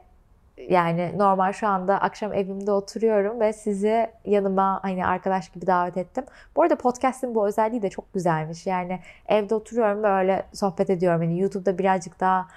Yani 0.69 1.13
normal 1.17 1.53
şu 1.53 1.67
anda 1.67 2.01
akşam 2.01 2.33
evimde 2.33 2.71
oturuyorum 2.71 3.39
ve 3.39 3.53
sizi 3.53 4.09
yanıma 4.25 4.79
hani 4.83 5.05
arkadaş 5.05 5.49
gibi 5.49 5.67
davet 5.67 5.97
ettim. 5.97 6.25
Bu 6.55 6.61
arada 6.61 6.75
podcast'in 6.75 7.35
bu 7.35 7.47
özelliği 7.47 7.81
de 7.81 7.89
çok 7.89 8.13
güzelmiş. 8.13 8.67
Yani 8.67 8.99
evde 9.27 9.55
oturuyorum 9.55 10.03
ve 10.03 10.07
öyle 10.07 10.43
sohbet 10.53 10.89
ediyorum. 10.89 11.21
Hani 11.21 11.39
YouTube'da 11.39 11.77
birazcık 11.77 12.19
daha 12.19 12.47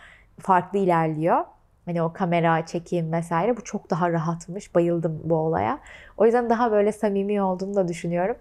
farklı 0.40 0.78
ilerliyor. 0.78 1.44
Hani 1.90 2.02
o 2.02 2.12
kamera 2.12 2.66
çekim 2.66 3.12
vesaire 3.12 3.56
bu 3.56 3.64
çok 3.64 3.90
daha 3.90 4.12
rahatmış. 4.12 4.74
Bayıldım 4.74 5.20
bu 5.24 5.34
olaya. 5.34 5.78
O 6.16 6.24
yüzden 6.24 6.50
daha 6.50 6.72
böyle 6.72 6.92
samimi 6.92 7.42
olduğunu 7.42 7.74
da 7.74 7.88
düşünüyorum. 7.88 8.36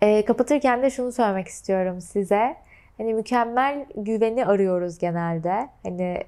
E, 0.00 0.24
kapatırken 0.24 0.82
de 0.82 0.90
şunu 0.90 1.12
söylemek 1.12 1.48
istiyorum 1.48 2.00
size. 2.00 2.56
Hani 2.96 3.14
mükemmel 3.14 3.86
güveni 3.96 4.46
arıyoruz 4.46 4.98
genelde. 4.98 5.68
Hani 5.82 6.24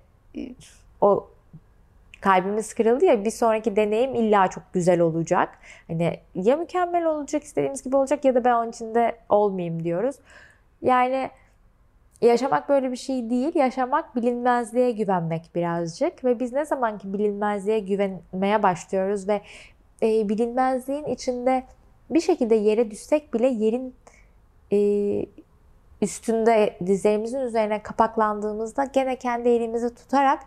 o 1.01 1.31
kalbimiz 2.21 2.75
kırıldı 2.75 3.05
ya 3.05 3.25
bir 3.25 3.31
sonraki 3.31 3.77
deneyim 3.77 4.15
illa 4.15 4.49
çok 4.49 4.63
güzel 4.73 5.01
olacak. 5.01 5.59
Hani 5.89 6.21
ya 6.35 6.57
mükemmel 6.57 7.07
olacak 7.07 7.45
istediğimiz 7.45 7.83
gibi 7.83 7.97
olacak 7.97 8.25
ya 8.25 8.35
da 8.35 8.45
ben 8.45 8.55
onun 8.55 8.71
içinde 8.71 9.17
olmayayım 9.29 9.85
diyoruz. 9.85 10.17
Yani 10.83 11.31
yaşamak 12.27 12.69
böyle 12.69 12.93
bir 12.93 12.97
şey 12.97 13.31
değil. 13.31 13.55
Yaşamak 13.55 14.17
bilinmezliğe 14.17 14.91
güvenmek 14.91 15.51
birazcık 15.55 16.25
ve 16.25 16.41
biz 16.41 16.53
ne 16.53 16.65
zaman 16.65 16.99
ki 16.99 17.13
bilinmezliğe 17.13 17.79
güvenmeye 17.79 18.63
başlıyoruz 18.63 19.29
ve 19.29 19.43
e, 20.03 20.29
bilinmezliğin 20.29 21.05
içinde 21.05 21.65
bir 22.11 22.21
şekilde 22.21 22.55
yere 22.55 22.91
düşsek 22.91 23.35
bile 23.35 23.47
yerin 23.47 23.95
e, 24.73 24.79
üstünde 26.03 26.79
dizlerimizin 26.87 27.41
üzerine 27.41 27.83
kapaklandığımızda 27.83 28.85
gene 28.85 29.17
kendi 29.17 29.49
elimizi 29.49 29.95
tutarak 29.95 30.43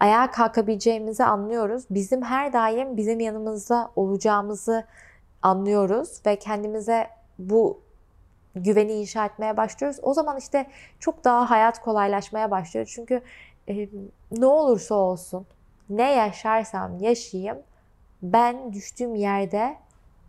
ayağa 0.00 0.30
kalkabileceğimizi 0.30 1.24
anlıyoruz. 1.24 1.84
Bizim 1.90 2.22
her 2.22 2.52
daim 2.52 2.96
bizim 2.96 3.20
yanımızda 3.20 3.90
olacağımızı 3.96 4.84
anlıyoruz 5.42 6.20
ve 6.26 6.36
kendimize 6.36 7.06
bu 7.38 7.83
güveni 8.56 8.92
inşa 8.92 9.26
etmeye 9.26 9.56
başlıyoruz. 9.56 10.00
O 10.02 10.14
zaman 10.14 10.36
işte 10.36 10.66
çok 11.00 11.24
daha 11.24 11.50
hayat 11.50 11.80
kolaylaşmaya 11.80 12.50
başlıyor. 12.50 12.90
Çünkü 12.94 13.22
e, 13.68 13.88
ne 14.32 14.46
olursa 14.46 14.94
olsun, 14.94 15.46
ne 15.90 16.12
yaşarsam 16.12 16.98
yaşayayım, 16.98 17.58
ben 18.22 18.72
düştüğüm 18.72 19.14
yerde 19.14 19.76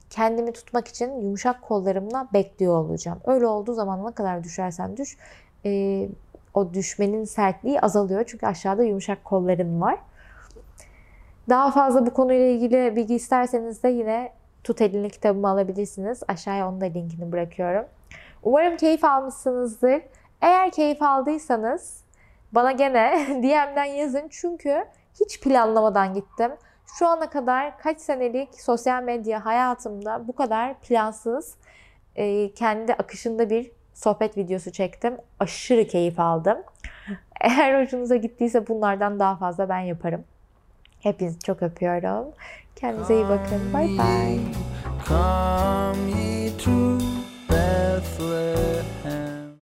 kendimi 0.10 0.54
tutmak 0.54 0.88
için 0.88 1.22
yumuşak 1.22 1.62
kollarımla 1.62 2.28
bekliyor 2.34 2.74
olacağım. 2.74 3.20
Öyle 3.26 3.48
olduğu 3.48 3.74
zaman 3.74 4.06
ne 4.06 4.12
kadar 4.12 4.44
düşersen 4.44 4.98
düş, 4.98 5.18
e, 5.66 6.08
o 6.54 6.74
düşmenin 6.74 7.26
sertliği 7.26 7.82
azalıyor. 7.82 8.24
Çünkü 8.28 8.46
aşağıda 8.46 8.84
yumuşak 8.84 9.26
kolların 9.26 9.82
var. 9.82 10.00
Daha 11.50 11.72
fazla 11.72 12.06
bu 12.06 12.14
konuyla 12.14 12.46
ilgili 12.46 12.96
bilgi 12.96 13.16
isterseniz 13.16 13.84
de 13.84 13.90
yine 13.90 14.32
Tut 14.64 14.82
Elini 14.82 15.10
kitabımı 15.10 15.50
alabilirsiniz. 15.50 16.24
Aşağıya 16.28 16.70
onun 16.70 16.82
da 16.82 16.86
linkini 16.86 17.32
bırakıyorum. 17.32 17.86
Umarım 18.46 18.78
keyif 18.78 19.04
almışsınızdır. 19.04 20.02
Eğer 20.42 20.72
keyif 20.72 21.02
aldıysanız 21.02 22.04
bana 22.52 22.72
gene 22.72 23.28
DM'den 23.44 23.86
yazın. 23.86 24.28
Çünkü 24.30 24.86
hiç 25.20 25.42
planlamadan 25.42 26.14
gittim. 26.14 26.52
Şu 27.00 27.08
ana 27.08 27.30
kadar 27.30 27.78
kaç 27.78 28.00
senelik 28.00 28.62
sosyal 28.62 29.04
medya 29.04 29.46
hayatımda 29.46 30.28
bu 30.28 30.36
kadar 30.36 30.80
plansız, 30.80 31.56
e, 32.16 32.54
kendi 32.54 32.94
akışında 32.94 33.50
bir 33.50 33.72
sohbet 33.94 34.38
videosu 34.38 34.72
çektim. 34.72 35.18
Aşırı 35.40 35.88
keyif 35.88 36.20
aldım. 36.20 36.58
Eğer 37.42 37.84
hoşunuza 37.84 38.16
gittiyse 38.16 38.68
bunlardan 38.68 39.20
daha 39.20 39.36
fazla 39.36 39.70
ben 39.70 39.80
yaparım. 39.80 40.24
Hepinizi 41.00 41.40
çok 41.40 41.64
öpüyorum. 41.64 42.26
Kendinize 42.76 43.16
iyi 43.16 43.24
bakın. 43.24 43.74
Bye 43.74 43.88
bye. 43.88 44.40
breathless 47.96 48.95